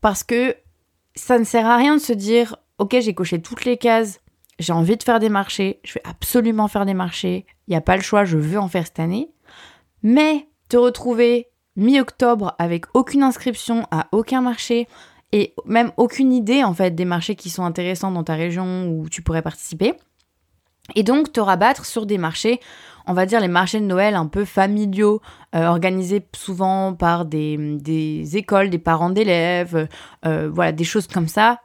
Parce 0.02 0.24
que 0.24 0.56
ça 1.16 1.38
ne 1.38 1.44
sert 1.44 1.68
à 1.68 1.78
rien 1.78 1.96
de 1.96 2.02
se 2.02 2.14
dire 2.14 2.56
ok 2.80 2.98
j'ai 3.00 3.14
coché 3.14 3.42
toutes 3.42 3.66
les 3.66 3.78
cases, 3.78 4.20
j'ai 4.58 4.74
envie 4.74 4.98
de 4.98 5.04
faire 5.04 5.20
des 5.20 5.30
marchés, 5.30 5.80
je 5.84 5.94
vais 5.94 6.04
absolument 6.04 6.68
faire 6.68 6.86
des 6.86 6.94
marchés, 6.94 7.46
il 7.68 7.72
n'y 7.72 7.78
a 7.78 7.82
pas 7.82 7.96
le 7.96 8.02
choix, 8.02 8.26
je 8.26 8.38
veux 8.38 8.60
en 8.60 8.68
faire 8.68 8.86
cette 8.86 9.00
année. 9.00 9.32
Mais 10.02 10.48
te 10.70 10.78
retrouver 10.78 11.50
mi-octobre 11.76 12.56
avec 12.60 12.86
aucune 12.94 13.24
inscription 13.24 13.88
à 13.92 14.08
aucun 14.12 14.42
marché 14.42 14.88
et 15.32 15.54
même 15.66 15.92
aucune 15.98 16.34
idée 16.34 16.64
en 16.64 16.74
fait 16.74 16.96
des 16.96 17.06
marchés 17.06 17.36
qui 17.36 17.50
sont 17.50 17.64
intéressants 17.64 18.12
dans 18.12 18.24
ta 18.24 18.34
région 18.34 18.90
où 18.90 19.10
tu 19.10 19.22
pourrais 19.22 19.42
participer. 19.42 19.94
Et 20.96 21.04
donc 21.04 21.32
te 21.32 21.40
rabattre 21.40 21.86
sur 21.86 22.06
des 22.06 22.18
marchés, 22.18 22.60
on 23.06 23.14
va 23.14 23.26
dire 23.26 23.40
les 23.40 23.48
marchés 23.48 23.80
de 23.80 23.86
Noël 23.86 24.16
un 24.16 24.28
peu 24.28 24.46
familiaux, 24.46 25.22
euh, 25.56 25.66
organisés 25.68 26.26
souvent 26.36 26.94
par 26.94 27.26
des, 27.26 28.38
écoles, 28.38 28.70
des 28.70 28.80
parents 28.80 29.10
d'élèves, 29.10 29.88
euh, 30.26 30.50
voilà, 30.52 30.72
des 30.72 30.84
choses 30.84 31.08
comme 31.08 31.28
ça. 31.28 31.60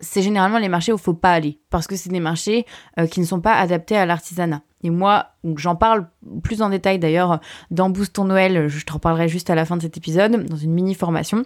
C'est 0.00 0.22
généralement 0.22 0.58
les 0.58 0.68
marchés 0.68 0.92
où 0.92 0.96
il 0.96 1.02
faut 1.02 1.14
pas 1.14 1.32
aller, 1.32 1.58
parce 1.70 1.88
que 1.88 1.96
c'est 1.96 2.10
des 2.10 2.20
marchés 2.20 2.66
euh, 3.00 3.06
qui 3.06 3.20
ne 3.20 3.26
sont 3.26 3.40
pas 3.40 3.54
adaptés 3.54 3.96
à 3.96 4.06
l'artisanat. 4.06 4.62
Et 4.84 4.90
moi, 4.90 5.26
j'en 5.56 5.76
parle 5.76 6.06
plus 6.42 6.62
en 6.62 6.70
détail 6.70 6.98
d'ailleurs 6.98 7.40
dans 7.70 7.90
Boost 7.90 8.14
ton 8.14 8.24
Noël, 8.24 8.68
je 8.68 8.84
te 8.84 8.92
reparlerai 8.92 9.28
juste 9.28 9.50
à 9.50 9.54
la 9.54 9.64
fin 9.64 9.76
de 9.76 9.82
cet 9.82 9.96
épisode, 9.96 10.46
dans 10.46 10.56
une 10.56 10.72
mini 10.72 10.94
formation 10.94 11.44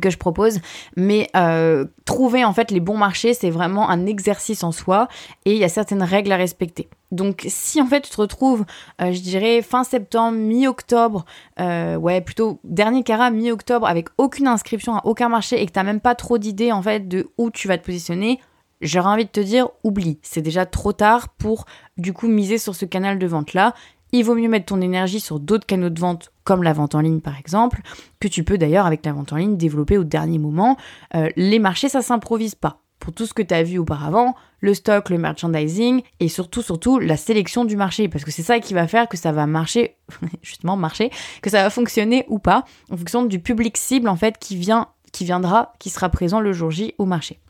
que 0.00 0.10
je 0.10 0.16
propose, 0.16 0.60
mais 0.96 1.28
euh, 1.36 1.86
trouver 2.04 2.44
en 2.44 2.52
fait 2.52 2.70
les 2.70 2.80
bons 2.80 2.96
marchés, 2.96 3.34
c'est 3.34 3.50
vraiment 3.50 3.90
un 3.90 4.06
exercice 4.06 4.64
en 4.64 4.72
soi 4.72 5.08
et 5.44 5.52
il 5.52 5.58
y 5.58 5.64
a 5.64 5.68
certaines 5.68 6.02
règles 6.02 6.32
à 6.32 6.36
respecter. 6.36 6.88
Donc 7.10 7.44
si 7.48 7.80
en 7.80 7.86
fait 7.86 8.00
tu 8.02 8.10
te 8.10 8.20
retrouves, 8.20 8.64
euh, 9.00 9.12
je 9.12 9.20
dirais 9.20 9.60
fin 9.60 9.84
septembre, 9.84 10.38
mi-octobre, 10.38 11.24
euh, 11.60 11.96
ouais 11.96 12.20
plutôt 12.20 12.58
dernier 12.64 13.02
carat 13.02 13.30
mi-octobre 13.30 13.86
avec 13.86 14.08
aucune 14.16 14.46
inscription 14.46 14.96
à 14.96 15.04
aucun 15.04 15.28
marché 15.28 15.60
et 15.60 15.66
que 15.66 15.72
t'as 15.72 15.82
même 15.82 16.00
pas 16.00 16.14
trop 16.14 16.38
d'idées 16.38 16.72
en 16.72 16.82
fait 16.82 17.06
de 17.08 17.28
où 17.36 17.50
tu 17.50 17.68
vas 17.68 17.76
te 17.76 17.84
positionner, 17.84 18.40
j'aurais 18.82 19.10
envie 19.10 19.24
de 19.24 19.30
te 19.30 19.40
dire 19.40 19.68
oublie, 19.84 20.18
c'est 20.22 20.42
déjà 20.42 20.66
trop 20.66 20.92
tard 20.92 21.30
pour 21.30 21.64
du 21.96 22.12
coup 22.12 22.28
miser 22.28 22.58
sur 22.58 22.74
ce 22.74 22.84
canal 22.84 23.18
de 23.18 23.26
vente 23.26 23.54
là. 23.54 23.74
Il 24.14 24.24
vaut 24.24 24.34
mieux 24.34 24.48
mettre 24.48 24.66
ton 24.66 24.82
énergie 24.82 25.20
sur 25.20 25.40
d'autres 25.40 25.64
canaux 25.64 25.88
de 25.88 25.98
vente, 25.98 26.32
comme 26.44 26.62
la 26.62 26.74
vente 26.74 26.94
en 26.94 27.00
ligne 27.00 27.20
par 27.20 27.38
exemple, 27.38 27.80
que 28.20 28.28
tu 28.28 28.44
peux 28.44 28.58
d'ailleurs 28.58 28.84
avec 28.84 29.06
la 29.06 29.12
vente 29.14 29.32
en 29.32 29.36
ligne 29.36 29.56
développer 29.56 29.96
au 29.96 30.04
dernier 30.04 30.38
moment. 30.38 30.76
Euh, 31.14 31.30
les 31.36 31.58
marchés, 31.58 31.88
ça 31.88 32.02
s'improvise 32.02 32.54
pas. 32.54 32.80
Pour 32.98 33.14
tout 33.14 33.24
ce 33.24 33.32
que 33.32 33.42
tu 33.42 33.54
as 33.54 33.62
vu 33.62 33.78
auparavant, 33.78 34.36
le 34.60 34.74
stock, 34.74 35.08
le 35.08 35.18
merchandising 35.18 36.02
et 36.20 36.28
surtout, 36.28 36.62
surtout 36.62 36.98
la 36.98 37.16
sélection 37.16 37.64
du 37.64 37.74
marché, 37.74 38.08
parce 38.08 38.24
que 38.24 38.30
c'est 38.30 38.42
ça 38.42 38.60
qui 38.60 38.74
va 38.74 38.86
faire 38.86 39.08
que 39.08 39.16
ça 39.16 39.32
va 39.32 39.46
marcher, 39.46 39.96
justement 40.42 40.76
marcher, 40.76 41.10
que 41.40 41.48
ça 41.48 41.62
va 41.62 41.70
fonctionner 41.70 42.26
ou 42.28 42.38
pas, 42.38 42.64
en 42.90 42.98
fonction 42.98 43.24
du 43.24 43.40
public 43.40 43.78
cible 43.78 44.08
en 44.08 44.16
fait 44.16 44.38
qui 44.38 44.56
vient, 44.56 44.88
qui 45.10 45.24
viendra, 45.24 45.72
qui 45.78 45.88
sera 45.88 46.10
présent 46.10 46.38
le 46.38 46.52
jour 46.52 46.70
J 46.70 46.94
au 46.98 47.06
marché. 47.06 47.40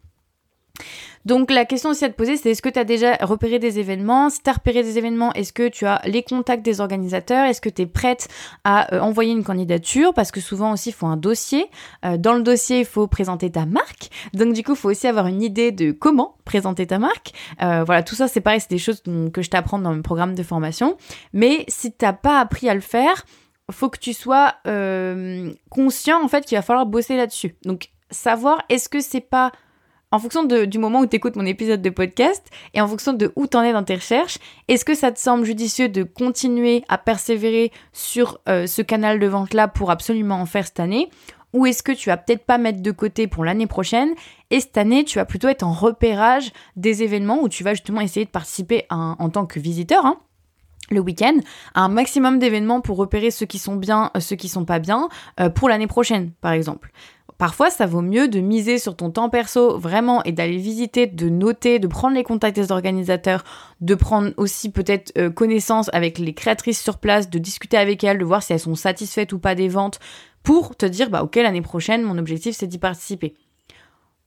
Donc 1.25 1.51
la 1.51 1.65
question 1.65 1.91
aussi 1.91 2.05
à 2.05 2.09
te 2.09 2.15
poser, 2.15 2.37
c'est 2.37 2.51
est-ce 2.51 2.63
que 2.63 2.69
tu 2.69 2.79
as 2.79 2.85
déjà 2.85 3.15
repéré 3.21 3.59
des 3.59 3.79
événements? 3.79 4.29
Si 4.31 4.43
tu 4.43 4.51
as 4.51 4.55
repéré 4.55 4.83
des 4.83 4.99
événements, 4.99 5.33
est-ce 5.35 5.53
que 5.53 5.69
tu 5.69 5.87
as 5.87 6.01
les 6.05 6.23
contacts 6.23 6.65
des 6.65 6.81
organisateurs? 6.81 7.47
Est-ce 7.47 7.61
que 7.61 7.69
tu 7.69 7.83
es 7.83 7.87
prête 7.87 8.29
à 8.65 8.93
euh, 8.95 9.01
envoyer 9.01 9.33
une 9.33 9.45
candidature? 9.45 10.15
Parce 10.15 10.33
que 10.33 10.41
souvent 10.41 10.73
aussi, 10.73 10.89
il 10.89 10.95
faut 10.95 11.07
un 11.07 11.17
dossier. 11.17 11.67
Euh, 12.05 12.17
dans 12.17 12.35
le 12.35 12.43
dossier, 12.43 12.81
il 12.81 12.85
faut 12.85 13.07
présenter 13.07 13.51
ta 13.51 13.67
marque. 13.67 14.11
Donc 14.35 14.53
du 14.53 14.65
coup, 14.65 14.73
il 14.73 14.79
faut 14.79 14.91
aussi 14.91 15.07
avoir 15.07 15.29
une 15.29 15.43
idée 15.43 15.71
de 15.71 15.93
comment 15.93 16.37
présenter 16.45 16.87
ta 16.87 16.99
marque. 16.99 17.33
Euh, 17.63 17.85
voilà, 17.85 18.03
tout 18.03 18.17
ça, 18.17 18.27
c'est 18.27 18.41
pareil, 18.41 18.61
c'est 18.61 18.71
des 18.71 18.79
choses 18.79 19.03
que 19.33 19.43
je 19.43 19.51
t'apprends 19.51 19.79
dans 19.79 19.95
mon 19.95 20.03
programme 20.03 20.35
de 20.35 20.43
formation. 20.43 20.97
Mais 21.33 21.65
si 21.69 21.93
t'as 21.93 22.13
pas 22.13 22.41
appris 22.41 22.69
à 22.69 22.75
le 22.75 22.81
faire, 22.81 23.25
faut 23.71 23.89
que 23.89 23.99
tu 23.99 24.13
sois 24.13 24.55
conscient 25.71 26.23
en 26.23 26.29
fait 26.29 26.45
qu'il 26.45 26.59
va 26.59 26.63
falloir 26.63 26.87
bosser 26.87 27.17
là-dessus. 27.17 27.55
Donc 27.65 27.91
savoir 28.11 28.63
est-ce 28.69 28.89
que 28.89 29.01
c'est 29.01 29.21
pas 29.21 29.53
en 30.13 30.19
fonction 30.19 30.45
du 30.45 30.79
moment 30.79 31.01
où 31.01 31.07
tu 31.07 31.17
écoutes 31.17 31.37
mon 31.37 31.47
épisode 31.47 31.81
de 31.81 31.91
podcast 31.91 32.47
et 32.75 32.81
en 32.81 32.87
fonction 32.87 33.15
de 33.15 33.33
où 33.35 33.47
tu 33.47 33.57
en 33.57 33.63
es 33.63 33.73
dans 33.73 33.83
tes 33.83 33.95
recherches, 33.95 34.39
est-ce 34.69 34.85
que 34.85 34.95
ça 34.95 35.11
te 35.11 35.19
semble 35.19 35.45
judicieux 35.45 35.89
de 35.89 36.03
continuer 36.03 36.85
à 36.89 36.99
persévérer 36.99 37.73
sur 37.93 38.39
euh, 38.49 38.67
ce 38.67 38.83
canal 38.83 39.19
de 39.19 39.27
vente-là 39.27 39.69
pour 39.69 39.91
absolument 39.91 40.37
en 40.37 40.47
faire 40.47 40.67
cette 40.67 40.81
année? 40.81 41.09
Ou 41.55 41.67
est-ce 41.67 41.83
que 41.83 41.93
tu 41.93 42.11
vas 42.11 42.19
peut-être 42.19 42.45
pas 42.45 42.59
mettre 42.59 42.83
de 42.83 42.91
côté 42.91 43.27
pour 43.27 43.45
l'année 43.45 43.67
prochaine 43.67 44.11
et 44.51 44.61
cette 44.61 44.77
année 44.77 45.05
tu 45.05 45.19
vas 45.19 45.25
plutôt 45.25 45.49
être 45.49 45.63
en 45.63 45.73
repérage 45.73 46.53
des 46.77 47.03
événements 47.03 47.43
où 47.43 47.49
tu 47.49 47.65
vas 47.65 47.75
justement 47.75 48.01
essayer 48.01 48.25
de 48.25 48.31
participer 48.31 48.87
en 48.91 49.29
tant 49.29 49.45
que 49.45 49.61
visiteur 49.61 50.07
hein, 50.07 50.19
le 50.93 51.01
week-end 51.01 51.35
à 51.75 51.83
un 51.83 51.89
maximum 51.89 52.39
d'événements 52.39 52.81
pour 52.81 52.97
repérer 52.97 53.31
ceux 53.31 53.47
qui 53.47 53.59
sont 53.59 53.77
bien, 53.77 54.11
euh, 54.17 54.21
ceux 54.21 54.37
qui 54.37 54.49
sont 54.49 54.65
pas 54.65 54.79
bien 54.79 55.09
euh, 55.41 55.49
pour 55.51 55.69
l'année 55.69 55.87
prochaine 55.87 56.33
par 56.41 56.53
exemple. 56.53 56.91
Parfois, 57.39 57.71
ça 57.71 57.87
vaut 57.87 58.03
mieux 58.03 58.29
de 58.29 58.41
miser 58.41 58.79
sur 58.79 58.97
ton 58.97 59.11
temps 59.11 59.29
perso 59.29 59.79
vraiment 59.79 60.23
et 60.25 60.33
d'aller 60.33 60.59
visiter, 60.59 61.07
de 61.07 61.29
noter, 61.29 61.79
de 61.79 61.89
prendre 61.89 62.15
les 62.15 62.23
contacts 62.23 62.57
des 62.57 62.71
organisateurs, 62.71 63.43
de 63.81 63.95
prendre 63.95 64.31
aussi 64.37 64.71
peut-être 64.71 65.13
euh, 65.19 65.31
connaissance 65.31 65.91
avec 65.93 66.19
les 66.19 66.35
créatrices 66.35 66.81
sur 66.81 66.99
place, 66.99 67.31
de 67.31 67.39
discuter 67.39 67.77
avec 67.77 68.05
elles, 68.05 68.19
de 68.19 68.25
voir 68.25 68.43
si 68.43 68.53
elles 68.53 68.61
sont 68.61 68.75
satisfaites 68.75 69.33
ou 69.33 69.39
pas 69.39 69.55
des 69.55 69.69
ventes 69.69 69.99
pour 70.43 70.77
te 70.77 70.87
dire, 70.87 71.11
bah 71.11 71.23
ok, 71.23 71.37
l'année 71.37 71.63
prochaine, 71.63 72.03
mon 72.03 72.19
objectif 72.19 72.57
c'est 72.57 72.67
d'y 72.67 72.79
participer. 72.79 73.35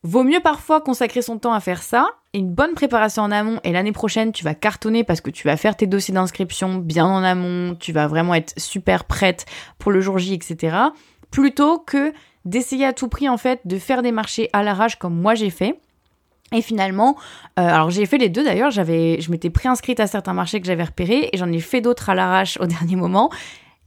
Vaut 0.02 0.22
mieux 0.22 0.40
parfois 0.40 0.80
consacrer 0.80 1.20
son 1.20 1.38
temps 1.38 1.52
à 1.52 1.60
faire 1.60 1.82
ça, 1.82 2.06
une 2.32 2.52
bonne 2.52 2.74
préparation 2.74 3.22
en 3.22 3.32
amont, 3.32 3.60
et 3.64 3.72
l'année 3.72 3.92
prochaine 3.92 4.32
tu 4.32 4.44
vas 4.44 4.54
cartonner 4.54 5.04
parce 5.04 5.20
que 5.20 5.30
tu 5.30 5.48
vas 5.48 5.56
faire 5.56 5.76
tes 5.76 5.86
dossiers 5.86 6.14
d'inscription 6.14 6.76
bien 6.76 7.06
en 7.06 7.22
amont, 7.22 7.74
tu 7.74 7.92
vas 7.92 8.06
vraiment 8.06 8.34
être 8.34 8.54
super 8.56 9.04
prête 9.04 9.46
pour 9.78 9.90
le 9.90 10.00
jour 10.00 10.18
J, 10.18 10.34
etc. 10.34 10.76
Plutôt 11.30 11.78
que 11.78 12.12
d'essayer 12.46 12.86
à 12.86 12.92
tout 12.94 13.08
prix 13.08 13.28
en 13.28 13.36
fait 13.36 13.60
de 13.66 13.78
faire 13.78 14.00
des 14.00 14.12
marchés 14.12 14.48
à 14.54 14.62
l'arrache 14.62 14.96
comme 14.96 15.14
moi 15.14 15.34
j'ai 15.34 15.50
fait. 15.50 15.78
Et 16.52 16.62
finalement, 16.62 17.16
euh, 17.58 17.62
alors 17.62 17.90
j'ai 17.90 18.06
fait 18.06 18.18
les 18.18 18.28
deux 18.28 18.44
d'ailleurs, 18.44 18.70
j'avais, 18.70 19.20
je 19.20 19.30
m'étais 19.32 19.50
préinscrite 19.50 19.98
à 19.98 20.06
certains 20.06 20.32
marchés 20.32 20.60
que 20.60 20.66
j'avais 20.66 20.84
repérés 20.84 21.28
et 21.32 21.36
j'en 21.36 21.50
ai 21.50 21.58
fait 21.58 21.80
d'autres 21.80 22.08
à 22.08 22.14
l'arrache 22.14 22.56
au 22.60 22.66
dernier 22.66 22.96
moment. 22.96 23.30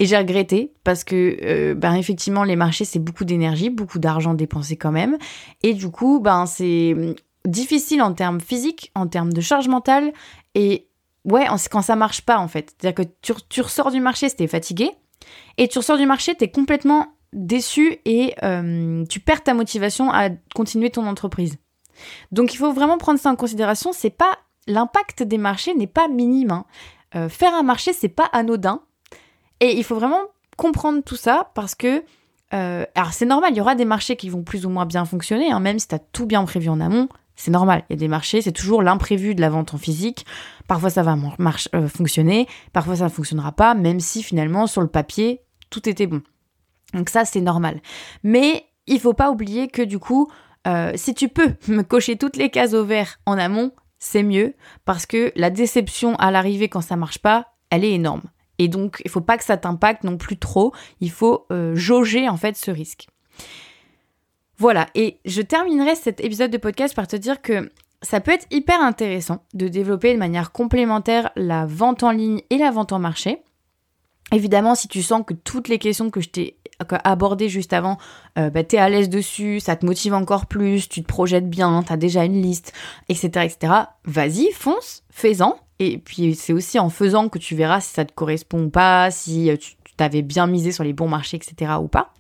Et 0.02 0.06
j'ai 0.06 0.18
regretté 0.18 0.72
parce 0.84 1.04
que, 1.04 1.38
euh, 1.42 1.74
ben 1.74 1.96
effectivement, 1.96 2.44
les 2.44 2.56
marchés 2.56 2.86
c'est 2.86 3.00
beaucoup 3.00 3.26
d'énergie, 3.26 3.70
beaucoup 3.70 4.00
d'argent 4.00 4.34
dépensé 4.34 4.76
quand 4.76 4.92
même. 4.92 5.18
Et 5.64 5.74
du 5.74 5.90
coup, 5.90 6.20
ben 6.20 6.46
c'est 6.46 6.94
hum, 6.94 7.16
difficile 7.46 8.02
en 8.02 8.14
termes 8.14 8.42
physiques, 8.42 8.92
en 8.94 9.08
termes 9.08 9.32
de 9.32 9.42
charge 9.42 9.70
mentale. 9.70 10.12
Et 10.54 10.88
ouais, 11.24 11.48
quand 11.72 11.82
ça 11.82 11.96
marche 11.96 12.22
pas 12.22 12.40
en 12.40 12.50
fait. 12.50 12.76
C'est-à-dire 12.78 13.06
que 13.06 13.10
tu, 13.22 13.34
tu 13.48 13.62
ressors 13.62 13.92
du 13.92 14.02
marché, 14.02 14.28
c'était 14.28 14.48
fatigué. 14.48 14.92
Et 15.58 15.68
tu 15.68 15.78
ressors 15.78 15.98
du 15.98 16.06
marché, 16.06 16.36
t'es 16.36 16.50
complètement 16.50 17.08
déçu 17.34 18.00
et 18.06 18.36
euh, 18.44 19.06
tu 19.06 19.20
perds 19.20 19.44
ta 19.44 19.54
motivation 19.54 20.12
à 20.12 20.30
continuer 20.56 20.90
ton 20.90 21.06
entreprise. 21.08 21.58
Donc 22.32 22.54
il 22.54 22.58
faut 22.58 22.72
vraiment 22.72 22.98
prendre 22.98 23.20
ça 23.20 23.30
en 23.30 23.36
considération. 23.36 23.92
C'est 23.94 24.10
pas 24.10 24.38
l'impact 24.68 25.24
des 25.24 25.38
marchés 25.38 25.74
n'est 25.74 25.88
pas 25.88 26.08
minime. 26.08 26.52
Hein. 26.52 26.66
Euh, 27.16 27.30
faire 27.30 27.54
un 27.54 27.64
marché 27.64 27.94
c'est 27.94 28.10
pas 28.10 28.30
anodin 28.34 28.82
et 29.60 29.78
il 29.78 29.84
faut 29.84 29.96
vraiment 29.96 30.22
comprendre 30.58 31.02
tout 31.04 31.16
ça 31.16 31.52
parce 31.56 31.74
que 31.76 32.04
euh, 32.54 32.86
alors 32.96 33.14
c'est 33.14 33.26
normal, 33.26 33.52
il 33.54 33.58
y 33.58 33.62
aura 33.62 33.76
des 33.76 33.86
marchés 33.86 34.16
qui 34.16 34.30
vont 34.30 34.44
plus 34.44 34.66
ou 34.66 34.70
moins 34.70 34.86
bien 34.86 35.06
fonctionner, 35.06 35.52
hein, 35.52 35.60
même 35.60 35.78
si 35.78 35.88
tu 35.88 35.96
as 35.96 36.00
tout 36.00 36.26
bien 36.26 36.44
prévu 36.46 36.70
en 36.70 36.80
amont. 36.80 37.08
C'est 37.36 37.52
normal, 37.52 37.86
il 37.90 37.94
y 37.94 37.96
a 37.96 38.00
des 38.00 38.08
marchés, 38.08 38.42
c'est 38.42 38.52
toujours 38.52 38.82
l'imprévu 38.82 39.34
de 39.34 39.40
la 39.40 39.50
vente 39.50 39.74
en 39.74 39.78
physique. 39.78 40.26
Parfois 40.68 40.90
ça 40.90 41.04
va 41.04 41.16
fonctionner, 41.88 42.48
parfois 42.74 42.98
ça 42.98 43.06
ne 43.06 43.10
fonctionnera 43.10 43.54
pas, 43.54 43.76
même 43.76 44.00
si 44.00 44.24
finalement 44.24 44.68
sur 44.68 44.82
le 44.82 44.88
papier 44.88 45.42
tout 45.70 45.88
était 45.88 46.08
bon. 46.08 46.22
Donc 46.94 47.10
ça, 47.10 47.26
c'est 47.26 47.42
normal. 47.42 47.82
Mais 48.24 48.66
il 48.88 49.00
faut 49.00 49.14
pas 49.14 49.32
oublier 49.32 49.68
que 49.68 49.82
du 49.82 50.00
coup, 50.00 50.32
euh, 50.68 50.92
si 50.96 51.14
tu 51.14 51.30
peux 51.30 51.54
me 51.68 51.82
cocher 51.82 52.18
toutes 52.18 52.38
les 52.38 52.50
cases 52.50 52.74
au 52.74 52.86
vert 52.86 53.20
en 53.26 53.38
amont, 53.38 53.72
c'est 54.00 54.24
mieux 54.24 54.56
parce 54.86 55.06
que 55.06 55.32
la 55.36 55.50
déception 55.50 56.16
à 56.16 56.32
l'arrivée 56.32 56.70
quand 56.70 56.82
ça 56.82 56.96
marche 56.96 57.20
pas, 57.20 57.54
elle 57.70 57.84
est 57.84 57.94
énorme. 57.94 58.24
Et 58.58 58.68
donc, 58.68 59.02
il 59.06 59.12
faut 59.12 59.22
pas 59.22 59.38
que 59.38 59.44
ça 59.44 59.58
t'impacte 59.58 60.04
non 60.04 60.18
plus 60.18 60.38
trop. 60.38 60.74
Il 61.00 61.12
faut 61.12 61.46
euh, 61.52 61.76
jauger 61.76 62.28
en 62.28 62.38
fait 62.38 62.58
ce 62.58 62.72
risque. 62.72 63.08
Voilà. 64.58 64.88
Et 64.96 65.20
je 65.26 65.42
terminerai 65.42 65.96
cet 65.96 66.20
épisode 66.20 66.52
de 66.52 66.58
podcast 66.58 66.94
par 66.94 67.08
te 67.08 67.16
dire 67.16 67.42
que 67.42 67.72
ça 68.02 68.20
peut 68.20 68.32
être 68.32 68.48
hyper 68.52 68.82
intéressant 68.82 69.46
de 69.54 69.68
développer 69.68 70.14
de 70.14 70.20
manière 70.20 70.52
complémentaire 70.52 71.32
la 71.36 71.66
vente 71.66 72.04
en 72.04 72.12
ligne 72.12 72.42
et 72.50 72.58
la 72.58 72.72
vente 72.72 72.92
en 72.92 73.00
marché. 73.00 73.42
Évidemment, 74.32 74.76
si 74.76 74.88
tu 74.88 75.02
sens 75.02 75.24
que 75.26 75.34
toutes 75.34 75.70
les 75.70 75.80
questions 75.80 76.10
que 76.10 76.22
je 76.22 76.30
t'ai 76.30 76.59
abordées 77.04 77.50
juste 77.50 77.74
avant, 77.74 77.98
euh, 78.38 78.50
bah, 78.50 78.64
tu 78.64 78.76
es 78.76 78.80
à 78.80 78.90
l'aise 78.90 79.10
dessus, 79.10 79.60
ça 79.60 79.76
te 79.76 79.86
motive 79.86 80.14
encore 80.14 80.46
plus, 80.46 80.88
tu 80.88 81.02
te 81.02 81.08
projettes 81.08 81.50
bien, 81.50 81.84
tu 81.84 81.94
as 81.94 81.98
déjà 81.98 82.26
une 82.26 82.42
liste, 82.42 82.74
etc., 83.10 83.46
etc., 83.46 83.74
vas-y, 84.06 84.52
fonce, 84.52 85.04
fais-en. 85.10 85.58
Et 85.80 85.98
puis 85.98 86.36
c'est 86.36 86.54
aussi 86.54 86.78
en 86.80 86.90
faisant 86.90 87.30
que 87.30 87.40
tu 87.40 87.56
verras 87.56 87.82
si 87.82 87.94
ça 87.94 88.06
te 88.06 88.14
correspond 88.14 88.66
ou 88.66 88.70
pas, 88.70 89.12
si 89.12 89.50
euh, 89.50 89.58
tu 89.58 89.76
t'avais 89.98 90.22
bien 90.22 90.48
misé 90.48 90.72
sur 90.72 90.84
les 90.84 90.94
bons 90.94 91.08
marchés, 91.08 91.38
etc., 91.38 91.74
ou 91.82 91.88
pas. 91.88 92.14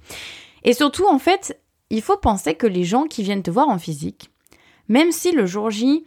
Et 0.63 0.73
surtout, 0.73 1.07
en 1.07 1.19
fait, 1.19 1.59
il 1.89 2.01
faut 2.01 2.17
penser 2.17 2.55
que 2.55 2.67
les 2.67 2.83
gens 2.83 3.03
qui 3.03 3.23
viennent 3.23 3.43
te 3.43 3.51
voir 3.51 3.69
en 3.69 3.79
physique, 3.79 4.31
Même 4.87 5.11
si 5.11 5.31
le 5.31 5.45
jour 5.45 5.69
J, 5.69 6.03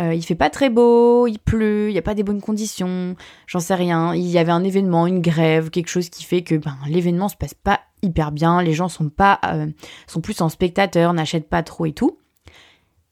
euh, 0.00 0.14
il 0.14 0.22
fait 0.22 0.34
pas 0.34 0.50
très 0.50 0.70
beau, 0.70 1.26
il 1.26 1.38
pleut, 1.38 1.88
il 1.88 1.92
n'y 1.92 1.98
a 1.98 2.02
pas 2.02 2.14
des 2.14 2.22
bonnes 2.22 2.40
conditions, 2.40 3.16
j'en 3.46 3.60
sais 3.60 3.74
rien. 3.74 4.14
Il 4.14 4.26
y 4.26 4.38
avait 4.38 4.52
un 4.52 4.62
événement, 4.62 5.06
une 5.06 5.20
grève, 5.20 5.70
quelque 5.70 5.88
chose 5.88 6.08
qui 6.08 6.24
fait 6.24 6.42
que 6.42 6.54
ben, 6.54 6.76
l'événement 6.86 7.28
se 7.28 7.36
passe 7.36 7.54
pas 7.54 7.80
hyper 8.02 8.30
bien, 8.30 8.62
les 8.62 8.74
gens 8.74 8.88
sont 8.88 9.08
pas 9.08 9.40
euh, 9.44 9.66
sont 10.06 10.20
plus 10.20 10.40
en 10.40 10.48
spectateur, 10.48 11.12
n'achètent 11.12 11.48
pas 11.48 11.62
trop 11.62 11.86
et 11.86 11.92
tout. 11.92 12.18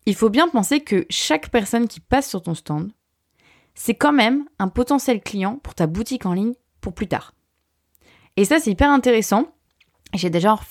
Il 0.07 0.14
faut 0.14 0.31
bien 0.31 0.49
penser 0.49 0.81
que 0.81 1.05
chaque 1.11 1.51
personne 1.51 1.88
qui 1.88 1.99
passe 1.99 2.29
sur 2.29 2.40
ton 2.40 2.55
stand, 2.55 2.92
c'est 3.75 3.94
quand 3.94 4.12
même 4.12 4.44
un 4.59 4.68
potentiel 4.68 5.20
client 5.20 5.59
pour 5.62 5.75
ta 5.75 5.87
boutique 5.87 6.27
en 6.27 6.33
ligne 6.33 6.55
pour 6.81 6.94
plus 6.94 7.09
tard. 7.09 7.35
Et 8.37 8.44
ça, 8.44 8.61
c'est 8.61 8.70
hyper 8.70 8.90
intéressant. 8.90 9.49
J'ai 10.14 10.31
d'ailleurs 10.31 10.62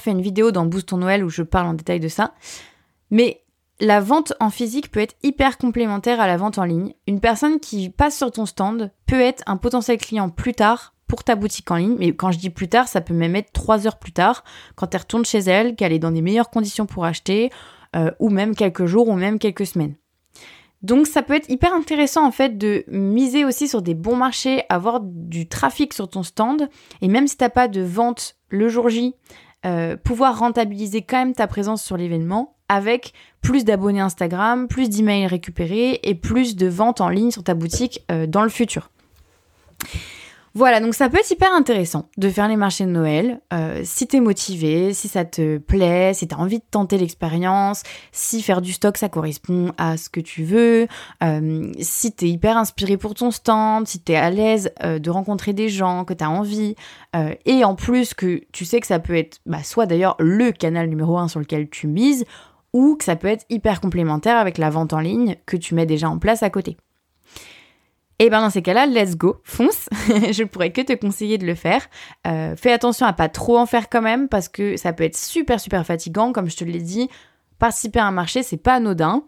fait 0.00 0.10
une 0.10 0.22
vidéo 0.22 0.52
dans 0.52 0.66
Boost 0.66 0.88
ton 0.88 0.98
Noël 0.98 1.24
où 1.24 1.28
je 1.28 1.42
parle 1.42 1.66
en 1.66 1.74
détail 1.74 1.98
de 1.98 2.08
ça. 2.08 2.34
Mais 3.10 3.43
la 3.80 4.00
vente 4.00 4.32
en 4.40 4.50
physique 4.50 4.90
peut 4.90 5.00
être 5.00 5.16
hyper 5.22 5.58
complémentaire 5.58 6.20
à 6.20 6.26
la 6.26 6.36
vente 6.36 6.58
en 6.58 6.64
ligne. 6.64 6.94
Une 7.06 7.20
personne 7.20 7.60
qui 7.60 7.90
passe 7.90 8.16
sur 8.16 8.30
ton 8.30 8.46
stand 8.46 8.92
peut 9.06 9.20
être 9.20 9.42
un 9.46 9.56
potentiel 9.56 9.98
client 9.98 10.28
plus 10.28 10.54
tard 10.54 10.94
pour 11.06 11.24
ta 11.24 11.34
boutique 11.34 11.70
en 11.70 11.76
ligne. 11.76 11.96
Mais 11.98 12.14
quand 12.14 12.30
je 12.30 12.38
dis 12.38 12.50
plus 12.50 12.68
tard, 12.68 12.88
ça 12.88 13.00
peut 13.00 13.14
même 13.14 13.36
être 13.36 13.52
trois 13.52 13.86
heures 13.86 13.98
plus 13.98 14.12
tard, 14.12 14.44
quand 14.74 14.94
elle 14.94 15.00
retourne 15.00 15.24
chez 15.24 15.38
elle, 15.38 15.74
qu'elle 15.74 15.92
est 15.92 15.98
dans 15.98 16.12
des 16.12 16.22
meilleures 16.22 16.50
conditions 16.50 16.86
pour 16.86 17.04
acheter, 17.04 17.50
euh, 17.96 18.10
ou 18.20 18.30
même 18.30 18.54
quelques 18.54 18.86
jours, 18.86 19.08
ou 19.08 19.14
même 19.14 19.38
quelques 19.38 19.66
semaines. 19.66 19.94
Donc 20.82 21.06
ça 21.06 21.22
peut 21.22 21.34
être 21.34 21.48
hyper 21.48 21.72
intéressant 21.72 22.26
en 22.26 22.30
fait 22.30 22.58
de 22.58 22.84
miser 22.88 23.46
aussi 23.46 23.68
sur 23.68 23.80
des 23.80 23.94
bons 23.94 24.16
marchés, 24.16 24.64
avoir 24.68 25.00
du 25.00 25.48
trafic 25.48 25.94
sur 25.94 26.10
ton 26.10 26.22
stand, 26.22 26.68
et 27.00 27.08
même 27.08 27.26
si 27.26 27.38
t'as 27.38 27.48
pas 27.48 27.68
de 27.68 27.80
vente 27.80 28.36
le 28.50 28.68
jour 28.68 28.90
J, 28.90 29.14
euh, 29.64 29.96
pouvoir 29.96 30.38
rentabiliser 30.38 31.00
quand 31.00 31.16
même 31.16 31.32
ta 31.32 31.46
présence 31.46 31.82
sur 31.82 31.96
l'événement 31.96 32.53
avec 32.68 33.12
plus 33.42 33.64
d'abonnés 33.64 34.00
Instagram, 34.00 34.68
plus 34.68 34.88
d'emails 34.88 35.26
récupérés 35.26 36.00
et 36.02 36.14
plus 36.14 36.56
de 36.56 36.66
ventes 36.66 37.00
en 37.00 37.08
ligne 37.08 37.30
sur 37.30 37.44
ta 37.44 37.54
boutique 37.54 38.04
euh, 38.10 38.26
dans 38.26 38.42
le 38.42 38.48
futur. 38.48 38.90
Voilà, 40.56 40.78
donc 40.78 40.94
ça 40.94 41.08
peut 41.08 41.18
être 41.18 41.30
hyper 41.32 41.52
intéressant 41.52 42.08
de 42.16 42.28
faire 42.28 42.46
les 42.46 42.54
marchés 42.54 42.84
de 42.84 42.90
Noël. 42.90 43.40
Euh, 43.52 43.80
si 43.82 44.06
t'es 44.06 44.20
motivé, 44.20 44.94
si 44.94 45.08
ça 45.08 45.24
te 45.24 45.58
plaît, 45.58 46.14
si 46.14 46.28
t'as 46.28 46.36
envie 46.36 46.58
de 46.58 46.64
tenter 46.70 46.96
l'expérience, 46.96 47.82
si 48.12 48.40
faire 48.40 48.62
du 48.62 48.72
stock 48.72 48.96
ça 48.96 49.08
correspond 49.08 49.72
à 49.78 49.96
ce 49.96 50.08
que 50.08 50.20
tu 50.20 50.44
veux, 50.44 50.86
euh, 51.24 51.72
si 51.80 52.12
t'es 52.12 52.28
hyper 52.28 52.56
inspiré 52.56 52.96
pour 52.96 53.14
ton 53.14 53.32
stand, 53.32 53.88
si 53.88 53.98
t'es 53.98 54.14
à 54.14 54.30
l'aise 54.30 54.70
euh, 54.84 55.00
de 55.00 55.10
rencontrer 55.10 55.54
des 55.54 55.68
gens, 55.68 56.04
que 56.04 56.14
t'as 56.14 56.28
envie, 56.28 56.76
euh, 57.16 57.34
et 57.46 57.64
en 57.64 57.74
plus 57.74 58.14
que 58.14 58.40
tu 58.52 58.64
sais 58.64 58.78
que 58.78 58.86
ça 58.86 59.00
peut 59.00 59.16
être 59.16 59.40
bah, 59.46 59.64
soit 59.64 59.86
d'ailleurs 59.86 60.14
le 60.20 60.52
canal 60.52 60.88
numéro 60.88 61.18
un 61.18 61.26
sur 61.26 61.40
lequel 61.40 61.68
tu 61.68 61.88
mises, 61.88 62.26
ou 62.74 62.96
que 62.96 63.04
ça 63.04 63.16
peut 63.16 63.28
être 63.28 63.46
hyper 63.48 63.80
complémentaire 63.80 64.36
avec 64.36 64.58
la 64.58 64.68
vente 64.68 64.92
en 64.92 65.00
ligne 65.00 65.36
que 65.46 65.56
tu 65.56 65.74
mets 65.74 65.86
déjà 65.86 66.10
en 66.10 66.18
place 66.18 66.42
à 66.42 66.50
côté. 66.50 66.76
Et 68.18 68.30
ben 68.30 68.40
dans 68.40 68.50
ces 68.50 68.62
cas-là, 68.62 68.86
let's 68.86 69.16
go, 69.16 69.40
fonce. 69.42 69.88
je 70.08 70.44
pourrais 70.44 70.72
que 70.72 70.82
te 70.82 70.92
conseiller 70.92 71.38
de 71.38 71.46
le 71.46 71.54
faire. 71.54 71.86
Euh, 72.26 72.54
fais 72.56 72.72
attention 72.72 73.06
à 73.06 73.12
pas 73.12 73.28
trop 73.28 73.58
en 73.58 73.66
faire 73.66 73.88
quand 73.88 74.02
même 74.02 74.28
parce 74.28 74.48
que 74.48 74.76
ça 74.76 74.92
peut 74.92 75.04
être 75.04 75.16
super 75.16 75.58
super 75.58 75.86
fatigant. 75.86 76.32
Comme 76.32 76.50
je 76.50 76.56
te 76.56 76.64
l'ai 76.64 76.80
dit, 76.80 77.08
participer 77.58 78.00
à 78.00 78.06
un 78.06 78.12
marché, 78.12 78.42
c'est 78.42 78.56
pas 78.56 78.74
anodin. 78.74 79.24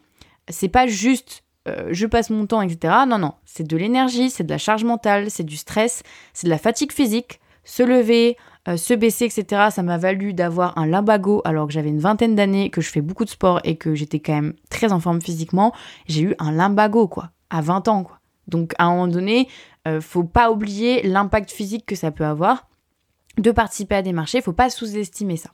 C'est 0.48 0.68
pas 0.68 0.87
juste 0.87 1.42
euh, 1.68 1.88
je 1.90 2.06
passe 2.06 2.30
mon 2.30 2.46
temps, 2.46 2.62
etc. 2.62 2.94
Non, 3.09 3.18
non, 3.18 3.35
c'est 3.44 3.66
de 3.66 3.76
l'énergie, 3.76 4.30
c'est 4.30 4.44
de 4.44 4.50
la 4.50 4.59
charge 4.59 4.85
mentale, 4.85 5.30
c'est 5.30 5.42
du 5.42 5.56
stress, 5.56 6.02
c'est 6.32 6.46
de 6.46 6.50
la 6.50 6.59
fatigue 6.59 6.92
physique. 6.92 7.40
Se 7.64 7.82
lever, 7.82 8.37
euh, 8.68 8.76
se 8.76 8.94
baisser, 8.94 9.26
etc. 9.26 9.68
Ça 9.70 9.83
m'a 9.83 9.98
valu 9.98 10.33
d'avoir 10.33 10.76
un 10.79 10.87
limbago 10.87 11.42
alors 11.44 11.66
que 11.66 11.72
j'avais 11.72 11.88
une 11.88 12.00
vingtaine 12.00 12.35
d'années, 12.35 12.70
que 12.70 12.81
je 12.81 12.90
fais 12.90 13.00
beaucoup 13.00 13.24
de 13.24 13.31
sport 13.31 13.61
et 13.64 13.76
que 13.76 13.94
j'étais 13.94 14.20
quand 14.20 14.35
même 14.35 14.55
très 14.70 14.92
en 14.92 15.00
forme 15.00 15.20
physiquement. 15.20 15.72
J'ai 16.07 16.22
eu 16.22 16.35
un 16.38 16.52
limbago, 16.52 17.09
quoi, 17.09 17.31
à 17.50 17.61
20 17.61 17.88
ans, 17.88 18.05
quoi. 18.05 18.20
Donc 18.48 18.74
à 18.79 18.85
un 18.85 18.90
moment 18.90 19.09
donné, 19.09 19.48
euh, 19.88 20.00
faut 20.00 20.24
pas 20.24 20.50
oublier 20.50 21.02
l'impact 21.02 21.50
physique 21.50 21.85
que 21.87 21.96
ça 21.96 22.11
peut 22.11 22.24
avoir 22.24 22.68
de 23.38 23.50
participer 23.50 23.96
à 23.96 24.02
des 24.02 24.12
marchés, 24.12 24.40
faut 24.40 24.52
pas 24.52 24.70
sous-estimer 24.70 25.37
ça. 25.37 25.50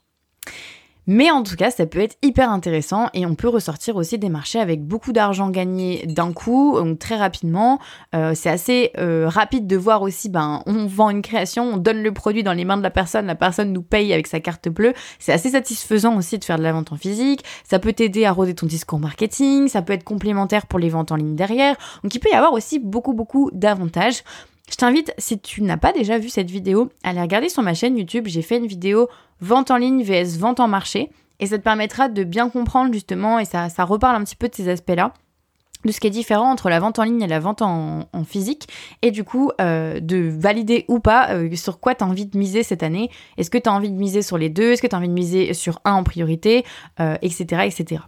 Mais 1.06 1.30
en 1.30 1.42
tout 1.42 1.56
cas, 1.56 1.70
ça 1.70 1.86
peut 1.86 2.00
être 2.00 2.16
hyper 2.22 2.50
intéressant 2.50 3.08
et 3.12 3.26
on 3.26 3.34
peut 3.34 3.48
ressortir 3.48 3.96
aussi 3.96 4.18
des 4.18 4.28
marchés 4.28 4.60
avec 4.60 4.84
beaucoup 4.84 5.12
d'argent 5.12 5.50
gagné 5.50 6.06
d'un 6.06 6.32
coup, 6.32 6.78
donc 6.78 6.98
très 6.98 7.16
rapidement. 7.16 7.80
Euh, 8.14 8.32
c'est 8.34 8.50
assez 8.50 8.92
euh, 8.98 9.28
rapide 9.28 9.66
de 9.66 9.76
voir 9.76 10.02
aussi, 10.02 10.28
ben, 10.28 10.62
on 10.66 10.86
vend 10.86 11.10
une 11.10 11.22
création, 11.22 11.64
on 11.64 11.76
donne 11.76 12.02
le 12.02 12.12
produit 12.12 12.42
dans 12.42 12.52
les 12.52 12.64
mains 12.64 12.76
de 12.76 12.82
la 12.82 12.90
personne, 12.90 13.26
la 13.26 13.34
personne 13.34 13.72
nous 13.72 13.82
paye 13.82 14.12
avec 14.12 14.26
sa 14.26 14.40
carte 14.40 14.68
bleue. 14.68 14.94
C'est 15.18 15.32
assez 15.32 15.50
satisfaisant 15.50 16.16
aussi 16.16 16.38
de 16.38 16.44
faire 16.44 16.58
de 16.58 16.62
la 16.62 16.72
vente 16.72 16.92
en 16.92 16.96
physique. 16.96 17.44
Ça 17.64 17.78
peut 17.78 17.92
t'aider 17.92 18.24
à 18.24 18.32
roder 18.32 18.54
ton 18.54 18.66
discours 18.66 19.00
marketing, 19.00 19.68
ça 19.68 19.82
peut 19.82 19.92
être 19.92 20.04
complémentaire 20.04 20.66
pour 20.66 20.78
les 20.78 20.88
ventes 20.88 21.10
en 21.10 21.16
ligne 21.16 21.34
derrière. 21.34 21.76
Donc 22.04 22.14
il 22.14 22.20
peut 22.20 22.30
y 22.30 22.36
avoir 22.36 22.52
aussi 22.52 22.78
beaucoup, 22.78 23.12
beaucoup 23.12 23.50
d'avantages. 23.52 24.22
Je 24.72 24.76
t'invite, 24.78 25.12
si 25.18 25.38
tu 25.38 25.62
n'as 25.62 25.76
pas 25.76 25.92
déjà 25.92 26.18
vu 26.18 26.30
cette 26.30 26.50
vidéo, 26.50 26.88
à 27.04 27.10
aller 27.10 27.20
regarder 27.20 27.50
sur 27.50 27.62
ma 27.62 27.74
chaîne 27.74 27.98
YouTube. 27.98 28.24
J'ai 28.26 28.40
fait 28.40 28.56
une 28.56 28.66
vidéo 28.66 29.06
vente 29.42 29.70
en 29.70 29.76
ligne 29.76 30.02
vs 30.02 30.38
vente 30.38 30.60
en 30.60 30.66
marché. 30.66 31.10
Et 31.40 31.46
ça 31.46 31.58
te 31.58 31.62
permettra 31.62 32.08
de 32.08 32.24
bien 32.24 32.48
comprendre 32.48 32.90
justement, 32.90 33.38
et 33.38 33.44
ça, 33.44 33.68
ça 33.68 33.84
reparle 33.84 34.16
un 34.16 34.24
petit 34.24 34.36
peu 34.36 34.48
de 34.48 34.54
ces 34.54 34.70
aspects-là, 34.70 35.12
de 35.84 35.92
ce 35.92 36.00
qui 36.00 36.06
est 36.06 36.10
différent 36.10 36.50
entre 36.50 36.70
la 36.70 36.80
vente 36.80 36.98
en 36.98 37.02
ligne 37.02 37.20
et 37.20 37.26
la 37.26 37.40
vente 37.40 37.60
en, 37.60 38.06
physique, 38.24 38.68
et 39.02 39.10
du 39.10 39.24
coup 39.24 39.50
euh, 39.60 40.00
de 40.00 40.32
valider 40.38 40.84
ou 40.88 41.00
pas 41.00 41.32
euh, 41.32 41.54
sur 41.54 41.80
quoi 41.80 41.94
tu 41.94 42.04
as 42.04 42.06
envie 42.06 42.26
de 42.26 42.38
miser 42.38 42.62
cette 42.62 42.82
année. 42.82 43.10
Est-ce 43.36 43.50
que 43.50 43.58
tu 43.58 43.68
as 43.68 43.72
envie 43.72 43.90
de 43.90 43.96
miser 43.96 44.22
sur 44.22 44.38
les 44.38 44.48
deux? 44.48 44.72
Est-ce 44.72 44.80
que 44.80 44.86
tu 44.86 44.94
as 44.94 44.98
envie 44.98 45.08
de 45.08 45.12
miser 45.12 45.52
sur 45.52 45.80
un 45.84 45.94
en 45.94 46.04
priorité? 46.04 46.64
Etc. 46.98 47.46
Euh, 47.52 47.60
etc. 47.62 48.02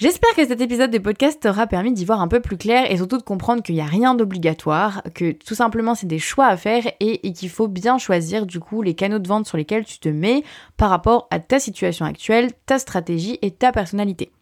J'espère 0.00 0.34
que 0.34 0.46
cet 0.46 0.62
épisode 0.62 0.90
de 0.90 0.96
podcast 0.96 1.42
t'aura 1.42 1.66
permis 1.66 1.92
d'y 1.92 2.06
voir 2.06 2.22
un 2.22 2.28
peu 2.28 2.40
plus 2.40 2.56
clair 2.56 2.90
et 2.90 2.96
surtout 2.96 3.18
de 3.18 3.22
comprendre 3.22 3.62
qu'il 3.62 3.74
n'y 3.74 3.82
a 3.82 3.84
rien 3.84 4.14
d'obligatoire, 4.14 5.02
que 5.14 5.32
tout 5.32 5.54
simplement 5.54 5.94
c'est 5.94 6.06
des 6.06 6.18
choix 6.18 6.46
à 6.46 6.56
faire 6.56 6.90
et, 7.00 7.20
qu'il 7.34 7.50
faut 7.50 7.68
bien 7.68 7.98
choisir 7.98 8.46
du 8.46 8.60
coup 8.60 8.80
les 8.80 8.94
canaux 8.94 9.18
de 9.18 9.28
vente 9.28 9.46
sur 9.46 9.58
lesquels 9.58 9.84
tu 9.84 9.98
te 9.98 10.08
mets 10.08 10.42
par 10.78 10.88
rapport 10.88 11.28
à 11.30 11.38
ta 11.38 11.58
situation 11.58 12.06
actuelle, 12.06 12.50
ta 12.64 12.78
stratégie 12.78 13.38
et 13.42 13.50
ta 13.50 13.72
personnalité. 13.72 14.32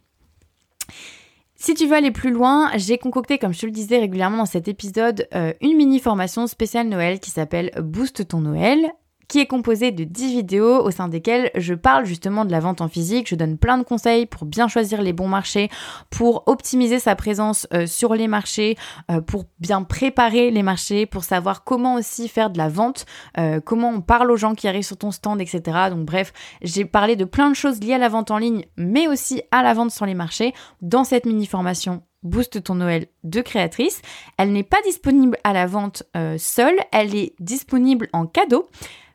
Si 1.56 1.74
tu 1.74 1.88
veux 1.88 1.96
aller 1.96 2.12
plus 2.12 2.30
loin, 2.30 2.70
j'ai 2.76 2.96
concocté, 2.96 3.38
comme 3.38 3.52
je 3.52 3.58
te 3.58 3.66
le 3.66 3.72
disais 3.72 3.98
régulièrement 3.98 4.36
dans 4.36 4.46
cet 4.46 4.68
épisode, 4.68 5.26
euh, 5.34 5.52
une 5.60 5.76
mini 5.76 5.98
formation 5.98 6.46
spéciale 6.46 6.86
Noël 6.86 7.18
qui 7.18 7.32
s'appelle 7.32 7.72
Boost 7.80 8.28
ton 8.28 8.42
Noël 8.42 8.92
qui 9.28 9.40
est 9.40 9.46
composé 9.46 9.92
de 9.92 10.04
10 10.04 10.32
vidéos 10.32 10.82
au 10.82 10.90
sein 10.90 11.06
desquelles 11.06 11.50
je 11.54 11.74
parle 11.74 12.06
justement 12.06 12.46
de 12.46 12.50
la 12.50 12.60
vente 12.60 12.80
en 12.80 12.88
physique, 12.88 13.28
je 13.28 13.34
donne 13.34 13.58
plein 13.58 13.76
de 13.76 13.82
conseils 13.82 14.24
pour 14.24 14.46
bien 14.46 14.68
choisir 14.68 15.02
les 15.02 15.12
bons 15.12 15.28
marchés, 15.28 15.68
pour 16.08 16.44
optimiser 16.46 16.98
sa 16.98 17.14
présence 17.14 17.66
euh, 17.74 17.86
sur 17.86 18.14
les 18.14 18.26
marchés, 18.26 18.76
euh, 19.10 19.20
pour 19.20 19.44
bien 19.60 19.82
préparer 19.82 20.50
les 20.50 20.62
marchés, 20.62 21.04
pour 21.04 21.24
savoir 21.24 21.62
comment 21.62 21.96
aussi 21.96 22.28
faire 22.28 22.48
de 22.48 22.58
la 22.58 22.70
vente, 22.70 23.04
euh, 23.36 23.60
comment 23.62 23.90
on 23.90 24.00
parle 24.00 24.30
aux 24.30 24.36
gens 24.36 24.54
qui 24.54 24.66
arrivent 24.66 24.82
sur 24.82 24.96
ton 24.96 25.10
stand, 25.10 25.40
etc. 25.42 25.60
Donc 25.90 26.06
bref, 26.06 26.32
j'ai 26.62 26.86
parlé 26.86 27.14
de 27.14 27.26
plein 27.26 27.50
de 27.50 27.54
choses 27.54 27.80
liées 27.80 27.94
à 27.94 27.98
la 27.98 28.08
vente 28.08 28.30
en 28.30 28.38
ligne, 28.38 28.64
mais 28.78 29.08
aussi 29.08 29.42
à 29.50 29.62
la 29.62 29.74
vente 29.74 29.90
sur 29.90 30.06
les 30.06 30.14
marchés 30.14 30.54
dans 30.80 31.04
cette 31.04 31.26
mini 31.26 31.46
formation 31.46 32.02
Boost 32.24 32.64
ton 32.64 32.76
Noël 32.76 33.06
de 33.22 33.40
créatrice. 33.42 34.02
Elle 34.38 34.52
n'est 34.52 34.64
pas 34.64 34.82
disponible 34.84 35.38
à 35.44 35.52
la 35.52 35.66
vente 35.66 36.02
seule, 36.36 36.74
elle 36.90 37.14
est 37.14 37.34
disponible 37.38 38.08
en 38.12 38.26
cadeau 38.26 38.68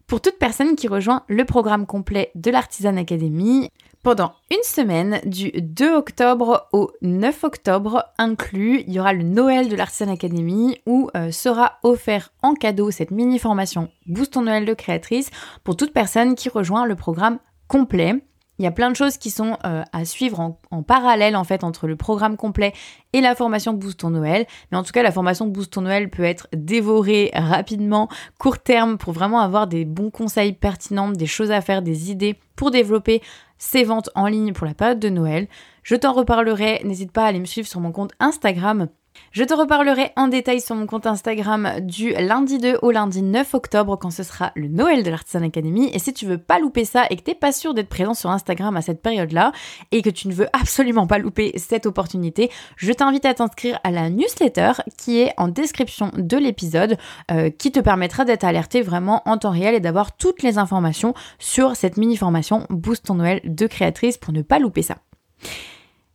pour 0.07 0.21
toute 0.21 0.37
personne 0.37 0.75
qui 0.75 0.87
rejoint 0.87 1.23
le 1.27 1.45
programme 1.45 1.85
complet 1.85 2.31
de 2.35 2.51
l'Artisan 2.51 2.97
Academy. 2.97 3.69
Pendant 4.03 4.33
une 4.51 4.63
semaine, 4.63 5.21
du 5.23 5.49
2 5.53 5.95
octobre 5.95 6.67
au 6.73 6.91
9 7.01 7.45
octobre 7.45 8.03
inclus, 8.17 8.83
il 8.85 8.93
y 8.93 8.99
aura 8.99 9.13
le 9.13 9.23
Noël 9.23 9.69
de 9.69 9.75
l'Artisan 9.77 10.11
Academy 10.11 10.77
où 10.85 11.09
euh, 11.15 11.31
sera 11.31 11.77
offert 11.83 12.33
en 12.41 12.53
cadeau 12.53 12.91
cette 12.91 13.11
mini 13.11 13.39
formation 13.39 13.89
Boost 14.05 14.33
ton 14.33 14.41
Noël 14.41 14.65
de 14.65 14.73
créatrice 14.73 15.29
pour 15.63 15.77
toute 15.77 15.93
personne 15.93 16.35
qui 16.35 16.49
rejoint 16.49 16.85
le 16.85 16.95
programme 16.95 17.39
complet. 17.69 18.21
Il 18.59 18.65
y 18.65 18.67
a 18.67 18.71
plein 18.71 18.91
de 18.91 18.95
choses 18.95 19.17
qui 19.17 19.31
sont 19.31 19.57
euh, 19.65 19.83
à 19.91 20.05
suivre 20.05 20.39
en, 20.39 20.83
parallèle 20.83 21.35
en 21.35 21.43
fait 21.43 21.63
entre 21.63 21.87
le 21.87 21.95
programme 21.95 22.37
complet 22.37 22.73
et 23.11 23.21
la 23.21 23.35
formation 23.35 23.73
Boost 23.73 24.01
ton 24.01 24.11
Noël. 24.11 24.45
Mais 24.71 24.77
en 24.77 24.83
tout 24.83 24.91
cas, 24.91 25.01
la 25.01 25.11
formation 25.11 25.47
Boost 25.47 25.73
ton 25.73 25.81
Noël 25.81 26.09
peut 26.09 26.23
être 26.23 26.47
dévorée 26.53 27.31
rapidement, 27.33 28.09
court 28.39 28.59
terme, 28.59 28.97
pour 28.97 29.13
vraiment 29.13 29.39
avoir 29.39 29.67
des 29.67 29.85
bons 29.85 30.11
conseils 30.11 30.53
pertinents, 30.53 31.09
des 31.09 31.25
choses 31.25 31.51
à 31.51 31.61
faire, 31.61 31.81
des 31.81 32.11
idées 32.11 32.35
pour 32.55 32.69
développer 32.69 33.21
ses 33.57 33.83
ventes 33.83 34.09
en 34.13 34.27
ligne 34.27 34.53
pour 34.53 34.67
la 34.67 34.73
période 34.73 34.99
de 34.99 35.09
Noël. 35.09 35.47
Je 35.81 35.95
t'en 35.95 36.13
reparlerai. 36.13 36.81
N'hésite 36.83 37.11
pas 37.11 37.23
à 37.23 37.27
aller 37.27 37.39
me 37.39 37.45
suivre 37.45 37.67
sur 37.67 37.79
mon 37.79 37.91
compte 37.91 38.11
Instagram 38.19 38.87
je 39.31 39.43
te 39.43 39.53
reparlerai 39.53 40.11
en 40.15 40.27
détail 40.27 40.61
sur 40.61 40.75
mon 40.75 40.85
compte 40.85 41.07
Instagram 41.07 41.79
du 41.81 42.13
lundi 42.13 42.57
2 42.59 42.79
au 42.81 42.91
lundi 42.91 43.21
9 43.21 43.53
octobre 43.53 43.97
quand 43.97 44.11
ce 44.11 44.23
sera 44.23 44.51
le 44.55 44.67
Noël 44.67 45.03
de 45.03 45.09
l'Artisan 45.09 45.43
Academy. 45.43 45.89
Et 45.93 45.99
si 45.99 46.13
tu 46.13 46.25
veux 46.25 46.37
pas 46.37 46.59
louper 46.59 46.85
ça 46.85 47.05
et 47.09 47.15
que 47.15 47.23
t'es 47.23 47.35
pas 47.35 47.51
sûr 47.51 47.73
d'être 47.73 47.89
présent 47.89 48.13
sur 48.13 48.29
Instagram 48.29 48.77
à 48.77 48.81
cette 48.81 49.01
période-là 49.01 49.51
et 49.91 50.01
que 50.01 50.09
tu 50.09 50.27
ne 50.27 50.33
veux 50.33 50.47
absolument 50.53 51.07
pas 51.07 51.17
louper 51.17 51.51
cette 51.57 51.85
opportunité, 51.85 52.51
je 52.75 52.93
t'invite 52.93 53.25
à 53.25 53.33
t'inscrire 53.33 53.79
à 53.83 53.91
la 53.91 54.09
newsletter 54.09 54.73
qui 54.97 55.19
est 55.19 55.33
en 55.37 55.47
description 55.47 56.11
de 56.15 56.37
l'épisode 56.37 56.97
euh, 57.31 57.49
qui 57.49 57.71
te 57.71 57.79
permettra 57.79 58.25
d'être 58.25 58.43
alerté 58.43 58.81
vraiment 58.81 59.21
en 59.25 59.37
temps 59.37 59.51
réel 59.51 59.75
et 59.75 59.79
d'avoir 59.79 60.15
toutes 60.15 60.43
les 60.43 60.57
informations 60.57 61.13
sur 61.39 61.75
cette 61.75 61.97
mini 61.97 62.17
formation 62.17 62.67
Boost 62.69 63.05
ton 63.05 63.15
Noël 63.15 63.41
de 63.43 63.67
créatrice 63.67 64.17
pour 64.17 64.33
ne 64.33 64.41
pas 64.41 64.59
louper 64.59 64.81
ça. 64.81 64.97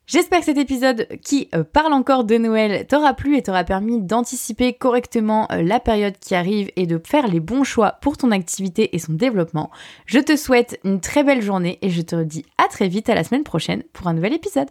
J'espère 0.09 0.39
que 0.39 0.47
cet 0.47 0.57
épisode 0.57 1.07
qui 1.23 1.51
euh, 1.55 1.65
parle 1.65 1.93
encore 1.93 2.25
de 2.25 2.39
Noël 2.39 2.87
t'aura 2.87 3.13
plu 3.13 3.37
et 3.37 3.43
t'aura 3.43 3.63
permis 3.63 4.01
d'anticiper 4.01 4.73
correctement 4.73 5.47
euh, 5.53 5.61
la 5.61 5.81
période 5.81 6.17
qui 6.19 6.35
arrive 6.35 6.71
et 6.77 6.87
de 6.87 6.99
faire 7.05 7.29
les 7.29 7.41
bons 7.41 7.63
choix 7.63 7.99
pour 8.01 8.17
ton 8.17 8.31
activité 8.31 8.97
et 8.97 8.99
son 8.99 9.13
développement. 9.13 9.71
Je 10.07 10.19
te 10.19 10.35
souhaite 10.35 10.81
une 10.83 11.03
très 11.03 11.25
belle 11.25 11.43
journée 11.43 11.79
et 11.83 11.91
je 11.91 12.01
te 12.01 12.23
dis 12.25 12.47
à 12.57 12.69
très 12.69 12.89
vite 12.89 13.11
à 13.11 13.15
la 13.15 13.23
semaine 13.23 13.45
prochaine 13.45 13.83
pour 13.93 14.07
un 14.07 14.15
nouvel 14.15 14.33
épisode. 14.33 14.69